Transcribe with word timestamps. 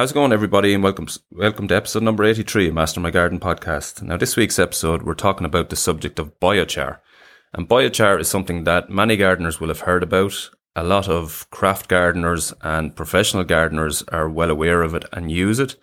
How's 0.00 0.12
it 0.12 0.14
going, 0.14 0.32
everybody, 0.32 0.72
and 0.72 0.82
welcome 0.82 1.08
welcome 1.30 1.68
to 1.68 1.76
episode 1.76 2.02
number 2.02 2.24
eighty 2.24 2.42
three 2.42 2.68
of 2.68 2.72
Master 2.72 3.00
My 3.00 3.10
Garden 3.10 3.38
podcast. 3.38 4.00
Now, 4.00 4.16
this 4.16 4.34
week's 4.34 4.58
episode, 4.58 5.02
we're 5.02 5.12
talking 5.12 5.44
about 5.44 5.68
the 5.68 5.76
subject 5.76 6.18
of 6.18 6.40
biochar, 6.40 7.00
and 7.52 7.68
biochar 7.68 8.18
is 8.18 8.26
something 8.26 8.64
that 8.64 8.88
many 8.88 9.18
gardeners 9.18 9.60
will 9.60 9.68
have 9.68 9.80
heard 9.80 10.02
about. 10.02 10.48
A 10.74 10.82
lot 10.82 11.06
of 11.06 11.46
craft 11.50 11.88
gardeners 11.88 12.54
and 12.62 12.96
professional 12.96 13.44
gardeners 13.44 14.02
are 14.04 14.26
well 14.26 14.48
aware 14.48 14.80
of 14.80 14.94
it 14.94 15.04
and 15.12 15.30
use 15.30 15.58
it, 15.58 15.76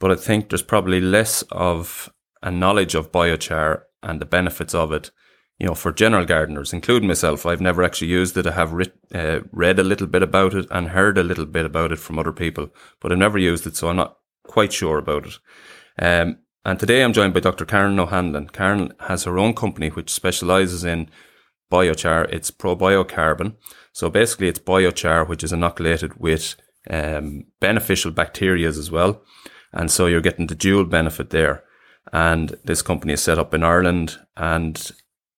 but 0.00 0.10
I 0.10 0.14
think 0.14 0.48
there's 0.48 0.62
probably 0.62 1.02
less 1.02 1.42
of 1.52 2.10
a 2.42 2.50
knowledge 2.50 2.94
of 2.94 3.12
biochar 3.12 3.82
and 4.02 4.18
the 4.18 4.24
benefits 4.24 4.74
of 4.74 4.92
it 4.92 5.10
you 5.58 5.66
know, 5.66 5.74
for 5.74 5.92
general 5.92 6.24
gardeners, 6.24 6.72
including 6.72 7.08
myself, 7.08 7.44
I've 7.44 7.60
never 7.60 7.82
actually 7.82 8.08
used 8.08 8.36
it. 8.36 8.46
I 8.46 8.52
have 8.52 8.72
uh, 9.14 9.40
read 9.50 9.78
a 9.78 9.84
little 9.84 10.06
bit 10.06 10.22
about 10.22 10.54
it 10.54 10.66
and 10.70 10.88
heard 10.88 11.18
a 11.18 11.24
little 11.24 11.46
bit 11.46 11.66
about 11.66 11.90
it 11.90 11.98
from 11.98 12.18
other 12.18 12.32
people, 12.32 12.68
but 13.00 13.10
I've 13.10 13.18
never 13.18 13.38
used 13.38 13.66
it, 13.66 13.76
so 13.76 13.88
I'm 13.88 13.96
not 13.96 14.18
quite 14.44 14.72
sure 14.72 14.98
about 14.98 15.26
it. 15.26 15.38
Um, 15.98 16.38
and 16.64 16.78
today 16.78 17.02
I'm 17.02 17.12
joined 17.12 17.34
by 17.34 17.40
Dr. 17.40 17.64
Karen 17.64 17.98
O'Hanlon. 17.98 18.48
Karen 18.48 18.92
has 19.00 19.24
her 19.24 19.38
own 19.38 19.54
company 19.54 19.88
which 19.88 20.10
specializes 20.10 20.84
in 20.84 21.08
biochar. 21.72 22.32
It's 22.32 22.50
Probio 22.50 23.08
Carbon. 23.08 23.56
So 23.92 24.10
basically 24.10 24.48
it's 24.48 24.58
biochar, 24.58 25.28
which 25.28 25.42
is 25.42 25.52
inoculated 25.52 26.20
with 26.20 26.56
um, 26.90 27.44
beneficial 27.58 28.10
bacteria 28.10 28.68
as 28.68 28.90
well. 28.90 29.22
And 29.72 29.90
so 29.90 30.06
you're 30.06 30.20
getting 30.20 30.46
the 30.46 30.54
dual 30.54 30.84
benefit 30.84 31.30
there. 31.30 31.64
And 32.12 32.56
this 32.64 32.82
company 32.82 33.14
is 33.14 33.22
set 33.22 33.38
up 33.38 33.52
in 33.54 33.62
Ireland 33.62 34.18
and 34.36 34.90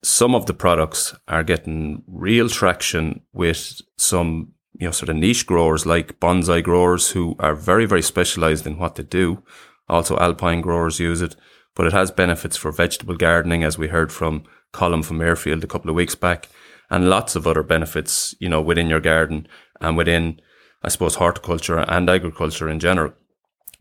some 0.02 0.34
of 0.34 0.46
the 0.46 0.54
products 0.54 1.14
are 1.28 1.44
getting 1.44 2.02
real 2.06 2.48
traction 2.48 3.20
with 3.32 3.80
some, 3.98 4.52
you 4.78 4.86
know, 4.86 4.92
sort 4.92 5.10
of 5.10 5.16
niche 5.16 5.46
growers 5.46 5.84
like 5.84 6.18
bonsai 6.20 6.62
growers 6.62 7.10
who 7.10 7.36
are 7.38 7.54
very, 7.54 7.86
very 7.86 8.02
specialized 8.02 8.66
in 8.66 8.78
what 8.78 8.94
they 8.94 9.02
do. 9.02 9.42
Also, 9.88 10.16
alpine 10.18 10.60
growers 10.60 11.00
use 11.00 11.20
it, 11.20 11.36
but 11.74 11.86
it 11.86 11.92
has 11.92 12.10
benefits 12.10 12.56
for 12.56 12.70
vegetable 12.72 13.16
gardening, 13.16 13.62
as 13.62 13.76
we 13.76 13.88
heard 13.88 14.12
from 14.12 14.44
Colin 14.72 15.02
from 15.02 15.20
Airfield 15.20 15.64
a 15.64 15.66
couple 15.66 15.90
of 15.90 15.96
weeks 15.96 16.14
back, 16.14 16.48
and 16.88 17.10
lots 17.10 17.36
of 17.36 17.46
other 17.46 17.62
benefits, 17.62 18.34
you 18.38 18.48
know, 18.48 18.62
within 18.62 18.88
your 18.88 19.00
garden 19.00 19.46
and 19.80 19.96
within, 19.96 20.40
I 20.82 20.88
suppose, 20.88 21.16
horticulture 21.16 21.78
and 21.78 22.08
agriculture 22.08 22.68
in 22.68 22.80
general. 22.80 23.12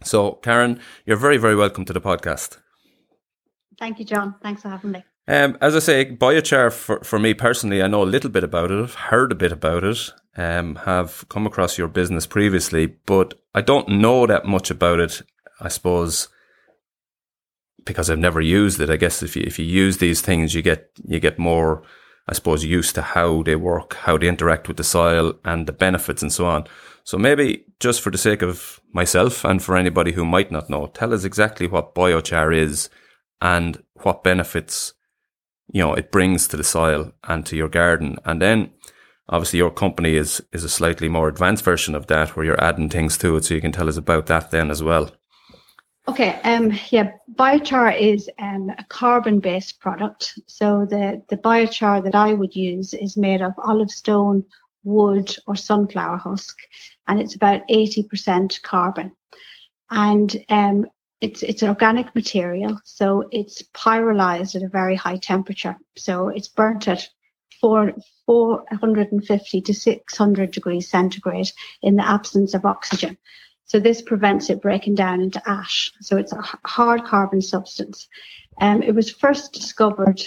So, 0.03 0.33
Karen, 0.33 0.79
you're 1.05 1.17
very, 1.17 1.37
very 1.37 1.55
welcome 1.55 1.85
to 1.85 1.93
the 1.93 2.01
podcast. 2.01 2.57
Thank 3.77 3.99
you, 3.99 4.05
John. 4.05 4.35
Thanks 4.41 4.61
for 4.61 4.69
having 4.69 4.91
me. 4.91 5.03
Um, 5.29 5.59
as 5.61 5.75
I 5.75 5.79
say, 5.79 6.05
biochar 6.05 6.73
for, 6.73 7.03
for 7.03 7.19
me 7.19 7.35
personally, 7.35 7.83
I 7.83 7.87
know 7.87 8.01
a 8.01 8.03
little 8.03 8.31
bit 8.31 8.43
about 8.43 8.71
it, 8.71 8.81
I've 8.81 8.95
heard 8.95 9.31
a 9.31 9.35
bit 9.35 9.51
about 9.51 9.83
it, 9.83 10.11
um, 10.35 10.77
have 10.77 11.23
come 11.29 11.45
across 11.45 11.77
your 11.77 11.87
business 11.87 12.25
previously, 12.25 12.87
but 12.87 13.35
I 13.53 13.61
don't 13.61 13.87
know 13.89 14.25
that 14.25 14.45
much 14.45 14.71
about 14.71 14.99
it, 14.99 15.21
I 15.61 15.67
suppose, 15.67 16.29
because 17.85 18.09
I've 18.09 18.17
never 18.17 18.41
used 18.41 18.81
it. 18.81 18.89
I 18.89 18.95
guess 18.95 19.21
if 19.21 19.35
you, 19.35 19.43
if 19.45 19.59
you 19.59 19.65
use 19.65 19.99
these 19.99 20.19
things, 20.19 20.55
you 20.55 20.63
get, 20.63 20.89
you 21.05 21.19
get 21.19 21.37
more, 21.37 21.83
I 22.27 22.33
suppose, 22.33 22.65
used 22.65 22.95
to 22.95 23.03
how 23.03 23.43
they 23.43 23.55
work, 23.55 23.93
how 23.97 24.17
they 24.17 24.27
interact 24.27 24.67
with 24.67 24.77
the 24.77 24.83
soil 24.83 25.35
and 25.45 25.67
the 25.67 25.73
benefits 25.73 26.23
and 26.23 26.33
so 26.33 26.47
on. 26.47 26.65
So 27.03 27.19
maybe 27.19 27.65
just 27.79 28.01
for 28.01 28.09
the 28.09 28.17
sake 28.17 28.41
of 28.41 28.81
myself 28.93 29.45
and 29.45 29.61
for 29.61 29.77
anybody 29.77 30.13
who 30.13 30.25
might 30.25 30.51
not 30.51 30.71
know, 30.71 30.87
tell 30.87 31.13
us 31.13 31.23
exactly 31.23 31.67
what 31.67 31.93
biochar 31.93 32.55
is 32.55 32.89
and 33.39 33.83
what 34.01 34.23
benefits 34.23 34.93
you 35.71 35.83
know, 35.83 35.93
it 35.93 36.11
brings 36.11 36.47
to 36.47 36.57
the 36.57 36.63
soil 36.63 37.11
and 37.23 37.45
to 37.45 37.55
your 37.55 37.69
garden. 37.69 38.17
And 38.25 38.41
then 38.41 38.71
obviously 39.27 39.57
your 39.57 39.71
company 39.71 40.15
is, 40.15 40.41
is 40.51 40.63
a 40.63 40.69
slightly 40.69 41.09
more 41.09 41.27
advanced 41.27 41.63
version 41.63 41.95
of 41.95 42.07
that 42.07 42.35
where 42.35 42.45
you're 42.45 42.63
adding 42.63 42.89
things 42.89 43.17
to 43.19 43.35
it. 43.35 43.45
So 43.45 43.53
you 43.53 43.61
can 43.61 43.71
tell 43.71 43.89
us 43.89 43.97
about 43.97 44.25
that 44.27 44.51
then 44.51 44.71
as 44.71 44.81
well. 44.81 45.11
Okay, 46.07 46.41
um, 46.41 46.73
yeah, 46.89 47.11
biochar 47.35 47.95
is 47.99 48.27
um, 48.39 48.71
a 48.79 48.83
carbon-based 48.85 49.79
product. 49.79 50.39
So 50.47 50.87
the, 50.89 51.21
the 51.29 51.37
biochar 51.37 52.03
that 52.03 52.15
I 52.15 52.33
would 52.33 52.55
use 52.55 52.95
is 52.95 53.15
made 53.15 53.43
of 53.43 53.53
olive 53.63 53.91
stone, 53.91 54.43
wood, 54.83 55.35
or 55.45 55.55
sunflower 55.55 56.17
husk, 56.17 56.57
and 57.07 57.19
it's 57.19 57.35
about 57.35 57.61
80% 57.67 58.59
carbon. 58.63 59.11
And 59.91 60.35
um, 60.49 60.87
it's 61.21 61.43
it's 61.43 61.61
an 61.61 61.69
organic 61.69 62.13
material, 62.15 62.79
so 62.83 63.27
it's 63.31 63.61
pyrolyzed 63.73 64.55
at 64.55 64.63
a 64.63 64.69
very 64.69 64.95
high 64.95 65.17
temperature. 65.17 65.75
So 65.97 66.29
it's 66.29 66.47
burnt 66.47 66.87
at 66.87 67.07
four, 67.59 67.93
450 68.25 69.61
to 69.61 69.73
600 69.73 70.51
degrees 70.51 70.89
centigrade 70.89 71.51
in 71.81 71.95
the 71.95 72.07
absence 72.07 72.53
of 72.53 72.65
oxygen. 72.65 73.17
So 73.65 73.79
this 73.79 74.01
prevents 74.01 74.49
it 74.49 74.61
breaking 74.61 74.95
down 74.95 75.21
into 75.21 75.41
ash. 75.47 75.91
So 76.01 76.17
it's 76.17 76.33
a 76.33 76.41
hard 76.65 77.03
carbon 77.03 77.41
substance. 77.41 78.07
Um, 78.61 78.81
it 78.81 78.95
was 78.95 79.11
first 79.11 79.53
discovered 79.53 80.21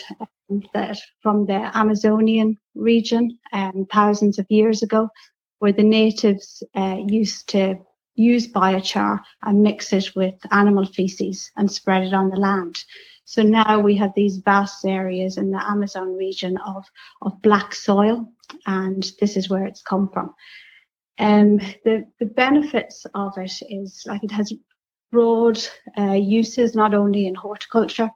um, 0.51 0.63
that 0.75 0.99
from 1.23 1.47
the 1.47 1.71
Amazonian 1.77 2.59
region 2.75 3.39
um, 3.53 3.87
thousands 3.91 4.39
of 4.39 4.47
years 4.49 4.83
ago, 4.83 5.09
where 5.59 5.73
the 5.73 5.83
natives 5.83 6.63
uh, 6.75 6.99
used 7.07 7.49
to 7.49 7.77
use 8.15 8.47
biochar 8.47 9.21
and 9.43 9.63
mix 9.63 9.93
it 9.93 10.15
with 10.15 10.35
animal 10.51 10.87
feces 10.87 11.51
and 11.57 11.71
spread 11.71 12.03
it 12.03 12.15
on 12.15 12.31
the 12.31 12.37
land. 12.37 12.85
So 13.25 13.43
now 13.43 13.79
we 13.79 13.97
have 13.97 14.13
these 14.15 14.39
vast 14.39 14.85
areas 14.85 15.39
in 15.39 15.51
the 15.51 15.65
Amazon 15.65 16.15
region 16.17 16.59
of, 16.59 16.85
of 17.23 17.41
black 17.41 17.75
soil, 17.75 18.29
and 18.67 19.11
this 19.21 19.37
is 19.37 19.49
where 19.49 19.65
it's 19.65 19.83
come 19.83 20.11
from. 20.13 20.35
Um, 21.19 21.59
the, 21.85 22.07
the 22.19 22.27
benefits 22.27 23.07
of 23.15 23.39
it 23.39 23.53
is 23.69 24.03
like 24.07 24.25
it 24.25 24.33
has 24.33 24.53
broad 25.13 25.63
uh, 25.97 26.13
uses, 26.13 26.75
not 26.75 26.95
only 26.95 27.27
in 27.27 27.35
horticulture. 27.35 28.11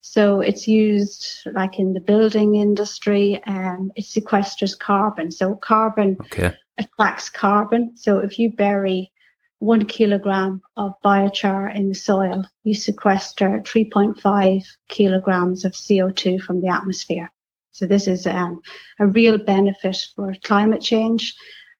So 0.00 0.40
it's 0.40 0.68
used 0.68 1.26
like 1.52 1.80
in 1.80 1.92
the 1.92 2.00
building 2.00 2.54
industry, 2.54 3.42
um, 3.46 3.90
it 3.96 4.04
sequesters 4.04 4.78
carbon. 4.78 5.32
So 5.32 5.56
carbon 5.56 6.16
okay. 6.20 6.54
attracts 6.78 7.28
carbon. 7.28 7.96
So 7.96 8.18
if 8.18 8.38
you 8.38 8.52
bury 8.52 9.10
one 9.58 9.86
kilogram 9.86 10.60
of 10.76 10.92
biochar 11.04 11.74
in 11.74 11.88
the 11.88 11.94
soil, 11.94 12.44
you 12.64 12.74
sequester 12.74 13.60
3.5 13.64 14.64
kilograms 14.88 15.64
of 15.64 15.72
CO2 15.72 16.40
from 16.40 16.60
the 16.60 16.68
atmosphere. 16.68 17.30
So 17.72 17.86
this 17.86 18.06
is 18.06 18.26
um, 18.26 18.60
a 18.98 19.06
real 19.06 19.38
benefit 19.38 19.98
for 20.14 20.34
climate 20.44 20.82
change. 20.82 21.34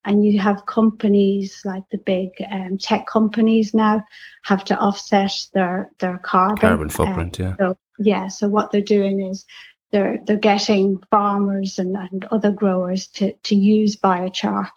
And 0.04 0.24
you 0.24 0.38
have 0.38 0.66
companies 0.66 1.60
like 1.64 1.82
the 1.90 1.98
big 1.98 2.30
um, 2.50 2.78
tech 2.78 3.06
companies 3.06 3.74
now 3.74 4.04
have 4.44 4.64
to 4.66 4.78
offset 4.78 5.32
their 5.52 5.90
their 5.98 6.18
carbon 6.18 6.58
carbon 6.58 6.90
footprint. 6.90 7.40
Um, 7.40 7.46
yeah. 7.46 7.56
So, 7.58 7.78
yeah. 7.98 8.28
So 8.28 8.48
what 8.48 8.70
they're 8.70 8.82
doing 8.82 9.20
is 9.20 9.44
they're 9.90 10.20
they're 10.24 10.36
getting 10.36 11.02
farmers 11.10 11.80
and, 11.80 11.96
and 11.96 12.24
other 12.26 12.52
growers 12.52 13.08
to 13.08 13.32
to 13.32 13.56
use 13.56 13.96
biochar 13.96 14.68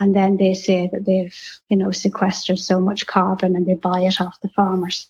and 0.00 0.14
then 0.14 0.36
they 0.36 0.54
say 0.54 0.88
that 0.92 1.04
they've 1.04 1.36
you 1.68 1.76
know 1.76 1.90
sequestered 1.90 2.58
so 2.58 2.80
much 2.80 3.06
carbon 3.06 3.56
and 3.56 3.66
they 3.66 3.74
buy 3.74 4.00
it 4.00 4.20
off 4.20 4.40
the 4.40 4.48
farmers 4.48 5.08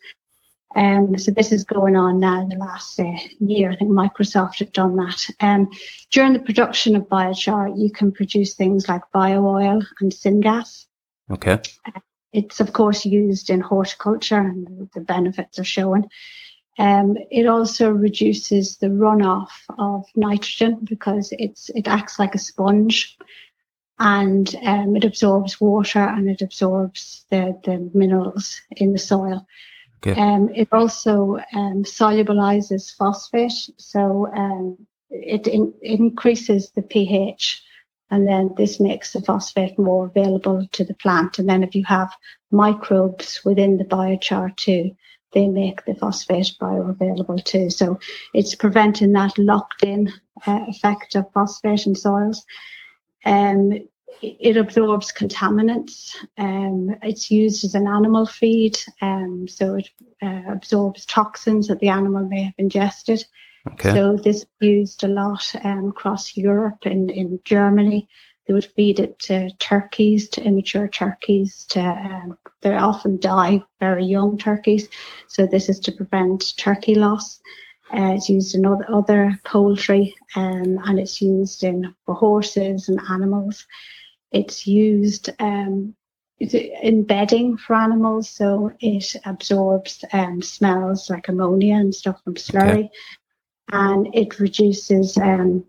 um, 0.75 1.17
so 1.19 1.31
this 1.31 1.53
is 1.53 1.65
going 1.65 1.97
on 1.97 2.19
now 2.19 2.43
in 2.43 2.49
the 2.49 2.57
last 2.57 2.99
uh, 2.99 3.13
year. 3.39 3.71
I 3.71 3.77
think 3.77 3.91
Microsoft 3.91 4.59
have 4.59 4.73
done 4.73 4.97
that. 4.97 5.27
Um, 5.41 5.71
during 6.11 6.33
the 6.33 6.41
production 6.41 6.97
of 6.97 7.09
biochar, 7.09 7.79
you 7.79 7.91
can 7.91 8.11
produce 8.11 8.55
things 8.55 8.89
like 8.89 9.03
bio 9.13 9.47
oil 9.47 9.83
and 10.01 10.13
syngas. 10.13 10.87
Okay. 11.31 11.61
Uh, 11.87 12.01
it's 12.33 12.59
of 12.59 12.73
course 12.73 13.05
used 13.05 13.51
in 13.51 13.61
horticulture, 13.61 14.39
and 14.39 14.91
the 14.95 15.01
benefits 15.01 15.59
are 15.61 15.65
shown. 15.65 16.09
Um, 16.77 17.17
it 17.31 17.47
also 17.47 17.91
reduces 17.91 18.79
the 18.79 18.89
runoff 18.89 19.51
of 19.79 20.07
nitrogen 20.17 20.81
because 20.83 21.33
it's 21.39 21.71
it 21.71 21.87
acts 21.87 22.19
like 22.19 22.35
a 22.35 22.39
sponge 22.39 23.17
and 23.99 24.55
um, 24.65 24.97
it 24.97 25.05
absorbs 25.05 25.61
water 25.61 26.01
and 26.01 26.29
it 26.29 26.43
absorbs 26.43 27.25
the, 27.31 27.59
the 27.65 27.91
minerals 27.95 28.61
in 28.77 28.93
the 28.93 28.99
soil. 28.99 29.47
Okay. 30.07 30.21
Um, 30.21 30.51
it 30.55 30.69
also 30.73 31.39
um, 31.55 31.85
solubilizes 31.85 32.95
phosphate, 32.95 33.71
so 33.79 34.31
um, 34.35 34.87
it, 35.11 35.47
in, 35.47 35.73
increases 35.81 36.71
the 36.73 36.83
pH, 36.83 37.63
and 38.11 38.27
then 38.27 38.55
this 38.57 38.79
makes 38.81 39.13
the 39.13 39.23
phosphate 39.23 39.79
more 39.79 40.07
available 40.07 40.67
to 40.73 40.85
the 40.85 40.95
plant. 40.95 41.39
And 41.39 41.49
then 41.49 41.63
if 41.63 41.75
you 41.75 41.85
have 41.85 42.13
microbes 42.51 43.41
within 43.45 43.79
the 43.79 43.85
biochar 43.85 44.55
too, 44.57 44.95
they 45.33 45.49
make 45.49 45.85
the 45.85 45.95
phosphate 45.95 46.53
bioavailable 46.61 47.43
too. 47.45 47.71
So 47.71 47.99
it's 48.35 48.55
preventing 48.55 49.13
that 49.13 49.39
locked 49.39 49.83
in 49.83 50.13
uh, 50.47 50.65
effect 50.69 51.17
of 51.17 51.33
phosphate 51.33 51.87
in 51.87 51.95
soils. 51.95 52.45
Um, 53.25 53.73
it 54.23 54.57
absorbs 54.57 55.13
contaminants. 55.13 56.15
Um, 56.39 56.97
it's 57.03 57.31
used 57.31 57.65
as 57.65 57.75
an 57.75 57.87
animal 57.87 58.27
feed, 58.27 58.79
um, 59.03 59.47
so 59.49 59.75
it 59.75 59.89
uh, 60.23 60.53
absorbs 60.53 61.05
toxins 61.05 61.69
that 61.69 61.81
the 61.81 61.89
animal 61.89 62.27
may 62.27 62.45
have 62.45 62.55
ingested. 62.59 63.25
Okay. 63.73 63.93
So 63.93 64.17
this 64.17 64.37
is 64.39 64.47
used 64.61 65.05
a 65.05 65.09
lot 65.09 65.55
um, 65.65 65.89
across 65.89 66.37
Europe 66.37 66.85
and 66.85 67.11
in 67.11 67.41
Germany 67.45 68.09
they 68.47 68.53
would 68.53 68.71
feed 68.77 69.01
it 69.01 69.19
to 69.21 69.51
turkeys, 69.59 70.29
to 70.31 70.43
immature 70.43 70.89
turkeys. 70.89 71.65
To 71.71 71.81
um, 71.81 72.39
they 72.61 72.75
often 72.75 73.19
die 73.19 73.63
very 73.81 74.05
young 74.05 74.39
turkeys, 74.39 74.89
so 75.29 75.47
this 75.47 75.69
is 75.69 75.81
to 75.81 75.93
prevent 75.93 76.57
turkey 76.57 76.95
loss. 76.95 77.41
Uh, 77.93 78.15
it's 78.15 78.29
used 78.29 78.55
in 78.55 78.65
other, 78.65 78.87
other 78.91 79.41
poultry, 79.45 80.15
um, 80.37 80.79
and 80.85 80.99
it's 80.99 81.21
used 81.21 81.63
in 81.65 81.95
for 82.07 82.15
horses 82.15 82.89
and 82.89 82.99
animals. 83.11 83.67
It's 84.33 84.67
used 84.67 85.31
um, 85.39 85.95
in 86.39 87.05
bedding 87.05 87.57
for 87.57 87.77
animals, 87.77 88.29
so 88.29 88.73
it 88.81 89.15
absorbs 89.25 90.05
um, 90.13 90.43
smells 90.43 91.11
like 91.11 91.29
ammonia 91.29 91.77
and 91.77 91.95
stuff 91.95 92.23
from 92.25 92.35
slurry, 92.35 92.87
okay. 92.87 92.91
and 93.71 94.15
it 94.15 94.41
reduces 94.41 95.17
um, 95.19 95.65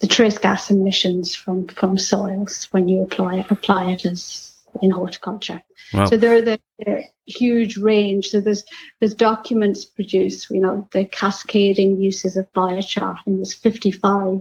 the 0.00 0.06
trace 0.06 0.38
gas 0.38 0.70
emissions 0.70 1.34
from, 1.34 1.66
from 1.68 1.98
soils 1.98 2.68
when 2.70 2.88
you 2.88 3.02
apply 3.02 3.36
it, 3.36 3.50
apply 3.50 3.90
it 3.90 4.06
as 4.06 4.54
in 4.82 4.90
horticulture. 4.90 5.62
Wow. 5.92 6.06
So 6.06 6.16
there 6.16 6.36
are 6.36 6.42
the, 6.42 6.60
the, 6.78 7.04
huge 7.26 7.76
range. 7.76 8.28
So 8.28 8.40
there's 8.40 8.64
there's 9.00 9.14
documents 9.14 9.84
produced, 9.84 10.50
you 10.50 10.60
know, 10.60 10.88
the 10.92 11.04
cascading 11.04 12.00
uses 12.00 12.36
of 12.36 12.50
biochar, 12.52 13.18
and 13.26 13.38
there's 13.38 13.54
55 13.54 14.40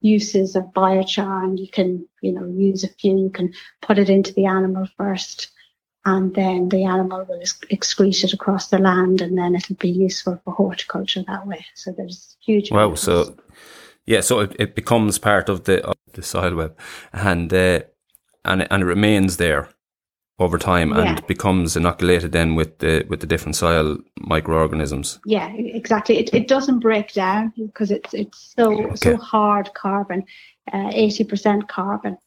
uses 0.00 0.56
of 0.56 0.64
biochar, 0.74 1.44
and 1.44 1.58
you 1.58 1.68
can, 1.68 2.06
you 2.20 2.32
know, 2.32 2.46
use 2.46 2.84
a 2.84 2.88
few. 2.88 3.18
You 3.18 3.30
can 3.30 3.52
put 3.82 3.98
it 3.98 4.10
into 4.10 4.32
the 4.34 4.46
animal 4.46 4.86
first, 4.96 5.50
and 6.04 6.34
then 6.34 6.68
the 6.68 6.84
animal 6.84 7.24
will 7.28 7.40
excrete 7.40 8.24
it 8.24 8.32
across 8.32 8.68
the 8.68 8.78
land, 8.78 9.20
and 9.20 9.38
then 9.38 9.54
it'll 9.54 9.76
be 9.76 9.90
useful 9.90 10.40
for 10.44 10.52
horticulture 10.52 11.24
that 11.26 11.46
way. 11.46 11.64
So 11.74 11.92
there's 11.92 12.36
huge. 12.44 12.70
Wow. 12.70 12.94
So 12.94 13.36
yeah, 14.06 14.20
so 14.20 14.40
it, 14.40 14.56
it 14.58 14.74
becomes 14.74 15.18
part 15.18 15.48
of 15.48 15.64
the 15.64 15.84
of 15.84 15.96
the 16.12 16.22
soil 16.22 16.54
web, 16.54 16.78
and 17.12 17.52
uh, 17.52 17.80
and 18.44 18.70
and 18.70 18.82
it 18.82 18.86
remains 18.86 19.38
there 19.38 19.70
over 20.38 20.58
time 20.58 20.90
yeah. 20.90 21.16
and 21.16 21.26
becomes 21.26 21.76
inoculated 21.76 22.32
then 22.32 22.54
with 22.54 22.78
the 22.78 23.04
with 23.08 23.20
the 23.20 23.26
different 23.26 23.56
soil 23.56 23.98
microorganisms. 24.20 25.20
Yeah, 25.24 25.52
exactly. 25.52 26.18
It, 26.18 26.34
it 26.34 26.48
doesn't 26.48 26.80
break 26.80 27.12
down 27.12 27.52
because 27.56 27.90
it's 27.90 28.12
it's 28.14 28.52
so 28.56 28.86
okay. 28.86 28.96
so 28.96 29.16
hard 29.16 29.72
carbon, 29.74 30.24
uh, 30.72 30.90
eighty 30.92 31.24
uh, 31.24 31.28
percent 31.28 31.68
carbon, 31.68 32.18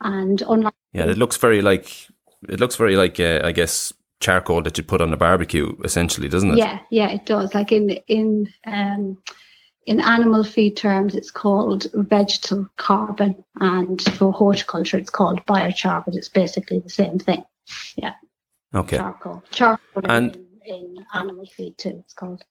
and 0.00 0.42
unlike 0.42 0.74
yeah, 0.92 1.06
it 1.06 1.18
looks 1.18 1.36
very 1.36 1.60
like 1.60 1.90
it 2.48 2.60
looks 2.60 2.76
very 2.76 2.96
like 2.96 3.18
uh, 3.18 3.40
I 3.42 3.52
guess 3.52 3.92
charcoal 4.20 4.62
that 4.62 4.78
you 4.78 4.84
put 4.84 5.00
on 5.00 5.12
a 5.12 5.16
barbecue, 5.16 5.76
essentially, 5.84 6.28
doesn't 6.28 6.52
it? 6.52 6.58
Yeah, 6.58 6.78
yeah, 6.90 7.10
it 7.10 7.26
does. 7.26 7.52
Like 7.52 7.72
in 7.72 7.90
in 8.06 8.52
um 8.66 9.18
in 9.86 10.00
animal 10.00 10.44
feed 10.44 10.76
terms, 10.76 11.14
it's 11.14 11.30
called 11.32 11.86
vegetal 11.94 12.68
carbon, 12.76 13.44
and 13.60 14.00
for 14.02 14.32
horticulture, 14.32 14.98
it's 14.98 15.10
called 15.10 15.44
biochar, 15.46 16.04
but 16.04 16.14
it's 16.14 16.28
basically 16.28 16.78
the 16.78 16.90
same 16.90 17.18
thing. 17.18 17.44
Yeah. 17.96 18.14
Okay. 18.74 18.96
Charcoal. 18.96 19.42
Charcoal 19.50 20.02
and 20.08 20.36
in, 20.64 20.74
in 20.74 21.06
animal 21.14 21.46
feed 21.46 21.78
too. 21.78 22.02
It's 22.04 22.14
called. 22.14 22.44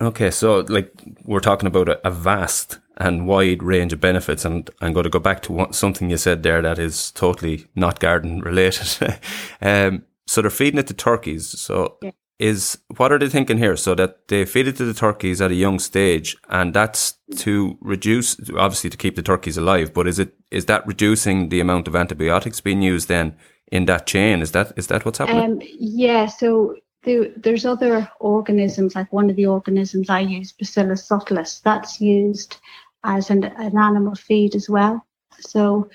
Okay, 0.00 0.30
so 0.32 0.60
like 0.68 0.90
we're 1.24 1.40
talking 1.40 1.68
about 1.68 1.88
a, 1.88 2.06
a, 2.06 2.10
vast 2.10 2.80
and 2.96 3.26
wide 3.26 3.62
range 3.62 3.92
of 3.92 4.00
benefits, 4.00 4.44
and 4.44 4.68
I'm 4.80 4.92
going 4.92 5.04
to 5.04 5.10
go 5.10 5.20
back 5.20 5.42
to 5.42 5.52
one, 5.52 5.72
something 5.72 6.10
you 6.10 6.16
said 6.16 6.42
there 6.42 6.60
that 6.60 6.78
is 6.80 7.12
totally 7.12 7.66
not 7.76 8.00
garden 8.00 8.40
related. 8.40 9.20
um, 9.62 10.04
so 10.26 10.40
they're 10.40 10.50
feeding 10.50 10.80
it 10.80 10.88
to 10.88 10.94
turkeys. 10.94 11.48
So 11.60 11.98
yeah 12.02 12.10
is 12.42 12.76
what 12.96 13.12
are 13.12 13.18
they 13.20 13.28
thinking 13.28 13.58
here? 13.58 13.76
So 13.76 13.94
that 13.94 14.26
they 14.26 14.44
feed 14.44 14.66
it 14.66 14.76
to 14.76 14.84
the 14.84 14.94
turkeys 14.94 15.40
at 15.40 15.52
a 15.52 15.54
young 15.54 15.78
stage, 15.78 16.36
and 16.48 16.74
that's 16.74 17.14
to 17.36 17.78
reduce, 17.80 18.36
obviously, 18.56 18.90
to 18.90 18.96
keep 18.96 19.14
the 19.14 19.22
turkeys 19.22 19.56
alive. 19.56 19.94
But 19.94 20.08
is 20.08 20.18
it 20.18 20.34
is 20.50 20.66
that 20.66 20.84
reducing 20.84 21.50
the 21.50 21.60
amount 21.60 21.86
of 21.86 21.94
antibiotics 21.94 22.60
being 22.60 22.82
used 22.82 23.06
then 23.06 23.36
in 23.72 23.86
that 23.86 24.06
chain? 24.06 24.42
Is 24.42 24.52
that 24.52 24.72
is 24.76 24.86
that 24.88 25.04
what's 25.04 25.18
happening? 25.18 25.42
Um, 25.42 25.60
yeah. 25.62 26.26
So 26.26 26.76
the, 27.02 27.32
there's 27.36 27.66
other 27.66 28.08
organisms, 28.20 28.94
like 28.94 29.12
one 29.12 29.28
of 29.30 29.34
the 29.34 29.46
organisms 29.46 30.08
I 30.08 30.20
use, 30.20 30.52
Bacillus 30.52 31.08
subtilis, 31.08 31.60
that's 31.62 32.00
used 32.00 32.58
as 33.02 33.30
an, 33.30 33.42
an 33.44 33.76
animal 33.76 34.14
feed 34.14 34.54
as 34.54 34.68
well. 34.68 35.04
So 35.40 35.90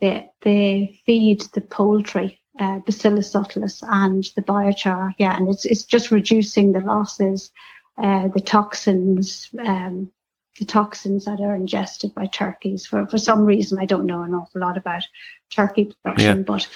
they 0.00 0.28
they 0.42 1.00
feed 1.06 1.40
the 1.54 1.62
poultry 1.62 2.40
uh, 2.60 2.78
Bacillus 2.80 3.32
subtilis 3.32 3.82
and 3.88 4.24
the 4.36 4.42
biochar. 4.42 5.14
Yeah, 5.18 5.34
and 5.36 5.48
it's 5.48 5.64
it's 5.64 5.84
just 5.84 6.10
reducing 6.10 6.72
the 6.72 6.80
losses, 6.80 7.50
uh, 7.96 8.28
the 8.28 8.40
toxins, 8.40 9.48
um, 9.58 10.12
the 10.58 10.64
toxins 10.64 11.24
that 11.24 11.40
are 11.40 11.54
ingested 11.54 12.14
by 12.14 12.26
turkeys. 12.26 12.86
For 12.86 13.06
for 13.06 13.18
some 13.18 13.44
reason, 13.44 13.78
I 13.78 13.86
don't 13.86 14.06
know 14.06 14.22
an 14.22 14.34
awful 14.34 14.60
lot 14.60 14.76
about 14.76 15.02
turkey 15.50 15.92
production, 16.02 16.38
yeah. 16.38 16.44
but 16.44 16.68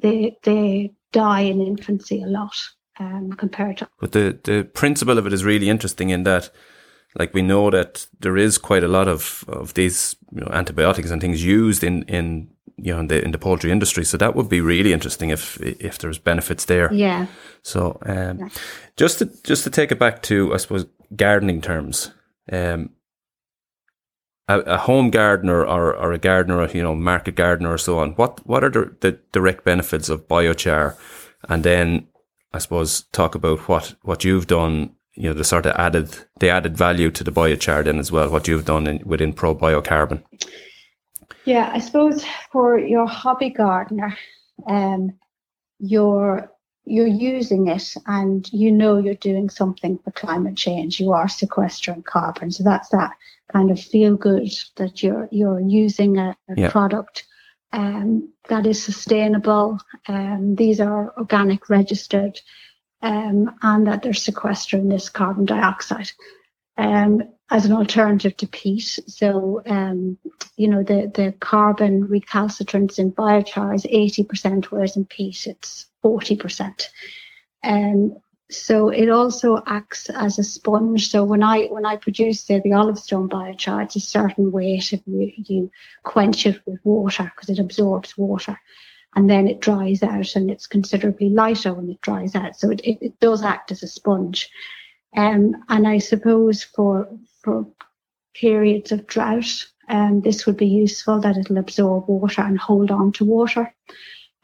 they 0.00 0.38
they 0.42 0.92
die 1.12 1.40
in 1.40 1.60
infancy 1.60 2.22
a 2.22 2.26
lot 2.26 2.56
um, 2.98 3.32
compared 3.32 3.78
to. 3.78 3.88
But 4.00 4.12
the 4.12 4.38
the 4.42 4.64
principle 4.64 5.18
of 5.18 5.26
it 5.26 5.32
is 5.32 5.44
really 5.44 5.68
interesting 5.68 6.10
in 6.10 6.24
that. 6.24 6.50
Like 7.18 7.32
we 7.32 7.42
know 7.42 7.70
that 7.70 8.06
there 8.20 8.36
is 8.36 8.58
quite 8.58 8.84
a 8.84 8.88
lot 8.88 9.08
of, 9.08 9.42
of 9.48 9.72
these 9.72 10.14
you 10.30 10.42
know, 10.42 10.50
antibiotics 10.52 11.10
and 11.10 11.20
things 11.20 11.42
used 11.42 11.82
in, 11.82 12.02
in 12.02 12.50
you 12.76 12.92
know 12.92 13.00
in 13.00 13.08
the 13.08 13.24
in 13.24 13.30
the 13.32 13.38
poultry 13.38 13.72
industry. 13.72 14.04
So 14.04 14.18
that 14.18 14.36
would 14.36 14.48
be 14.48 14.60
really 14.60 14.92
interesting 14.92 15.30
if 15.30 15.60
if 15.60 15.98
there's 15.98 16.18
benefits 16.18 16.66
there. 16.66 16.92
Yeah. 16.92 17.26
So 17.62 17.98
um, 18.02 18.38
yeah. 18.38 18.48
just 18.96 19.18
to 19.18 19.26
just 19.42 19.64
to 19.64 19.70
take 19.70 19.90
it 19.90 19.98
back 19.98 20.22
to 20.24 20.54
I 20.54 20.58
suppose 20.58 20.86
gardening 21.16 21.62
terms. 21.62 22.12
Um, 22.52 22.90
a, 24.48 24.60
a 24.60 24.76
home 24.78 25.10
gardener 25.10 25.64
or, 25.64 25.94
or 25.94 26.12
a 26.12 26.18
gardener, 26.18 26.68
you 26.68 26.82
know, 26.82 26.94
market 26.94 27.34
gardener 27.34 27.72
or 27.72 27.78
so 27.78 27.98
on. 27.98 28.12
What 28.12 28.44
what 28.46 28.64
are 28.64 28.70
the, 28.70 28.96
the 29.00 29.12
direct 29.32 29.64
benefits 29.64 30.08
of 30.08 30.28
biochar? 30.28 30.96
And 31.48 31.62
then 31.62 32.08
I 32.52 32.58
suppose 32.58 33.02
talk 33.12 33.34
about 33.34 33.68
what 33.68 33.94
what 34.02 34.24
you've 34.24 34.46
done 34.46 34.94
you 35.14 35.28
know 35.28 35.34
the 35.34 35.44
sort 35.44 35.66
of 35.66 35.74
added 35.76 36.16
the 36.38 36.48
added 36.48 36.76
value 36.76 37.10
to 37.10 37.24
the 37.24 37.32
biochar 37.32 37.84
then 37.84 37.98
as 37.98 38.12
well 38.12 38.30
what 38.30 38.46
you've 38.46 38.64
done 38.64 38.86
in, 38.86 39.02
within 39.04 39.32
Probio 39.32 39.82
Carbon 39.82 40.22
yeah, 41.48 41.70
I 41.72 41.78
suppose 41.78 42.26
for 42.52 42.78
your 42.78 43.06
hobby 43.06 43.48
gardener, 43.48 44.14
um, 44.66 45.18
you're 45.78 46.52
you're 46.84 47.06
using 47.06 47.68
it 47.68 47.94
and 48.06 48.50
you 48.52 48.70
know 48.70 48.98
you're 48.98 49.14
doing 49.14 49.48
something 49.48 49.98
for 50.04 50.10
climate 50.10 50.56
change. 50.56 51.00
You 51.00 51.12
are 51.12 51.26
sequestering 51.26 52.02
carbon. 52.02 52.50
So 52.50 52.64
that's 52.64 52.90
that 52.90 53.12
kind 53.52 53.70
of 53.70 53.80
feel 53.80 54.16
good 54.16 54.52
that 54.76 55.02
you're 55.02 55.28
you're 55.30 55.60
using 55.60 56.18
a, 56.18 56.36
a 56.48 56.60
yeah. 56.60 56.70
product 56.70 57.26
um, 57.72 58.32
that 58.48 58.66
is 58.66 58.82
sustainable. 58.82 59.78
Um, 60.06 60.54
these 60.54 60.80
are 60.80 61.12
organic 61.18 61.68
registered 61.68 62.40
um, 63.02 63.54
and 63.62 63.86
that 63.86 64.02
they're 64.02 64.14
sequestering 64.14 64.88
this 64.88 65.08
carbon 65.08 65.44
dioxide. 65.44 66.10
Um, 66.76 67.22
as 67.50 67.64
an 67.64 67.72
alternative 67.72 68.36
to 68.36 68.46
peat. 68.46 68.98
So, 69.06 69.62
um, 69.66 70.18
you 70.56 70.68
know, 70.68 70.82
the, 70.82 71.10
the 71.14 71.34
carbon 71.40 72.04
recalcitrance 72.04 72.98
in 72.98 73.12
biochar 73.12 73.74
is 73.74 73.84
80%, 73.84 74.66
whereas 74.66 74.96
in 74.96 75.06
peat 75.06 75.46
it's 75.46 75.86
40%. 76.04 76.84
Um, 77.64 78.16
so 78.50 78.88
it 78.88 79.10
also 79.10 79.62
acts 79.66 80.08
as 80.08 80.38
a 80.38 80.42
sponge. 80.42 81.10
So 81.10 81.22
when 81.22 81.42
I 81.42 81.66
when 81.66 81.84
I 81.84 81.96
produce 81.96 82.40
say, 82.40 82.60
the 82.60 82.72
olive 82.72 82.98
stone 82.98 83.28
biochar, 83.28 83.84
it's 83.84 83.96
a 83.96 84.00
certain 84.00 84.50
weight 84.50 84.92
if 84.92 85.02
you, 85.06 85.32
you 85.36 85.70
quench 86.02 86.46
it 86.46 86.60
with 86.64 86.80
water 86.82 87.30
because 87.34 87.50
it 87.50 87.58
absorbs 87.58 88.16
water. 88.16 88.58
And 89.14 89.28
then 89.28 89.48
it 89.48 89.60
dries 89.60 90.02
out 90.02 90.36
and 90.36 90.50
it's 90.50 90.66
considerably 90.66 91.30
lighter 91.30 91.74
when 91.74 91.90
it 91.90 92.00
dries 92.00 92.34
out. 92.34 92.56
So 92.56 92.70
it, 92.70 92.80
it, 92.84 92.98
it 93.00 93.20
does 93.20 93.42
act 93.42 93.72
as 93.72 93.82
a 93.82 93.88
sponge. 93.88 94.50
Um, 95.16 95.56
and 95.68 95.86
I 95.86 95.98
suppose 95.98 96.62
for 96.62 97.08
for 97.42 97.66
periods 98.34 98.92
of 98.92 99.06
drought, 99.06 99.66
um, 99.88 100.22
this 100.22 100.46
would 100.46 100.56
be 100.56 100.66
useful 100.66 101.20
that 101.20 101.36
it'll 101.36 101.58
absorb 101.58 102.08
water 102.08 102.42
and 102.42 102.58
hold 102.58 102.90
on 102.90 103.12
to 103.12 103.24
water. 103.26 103.74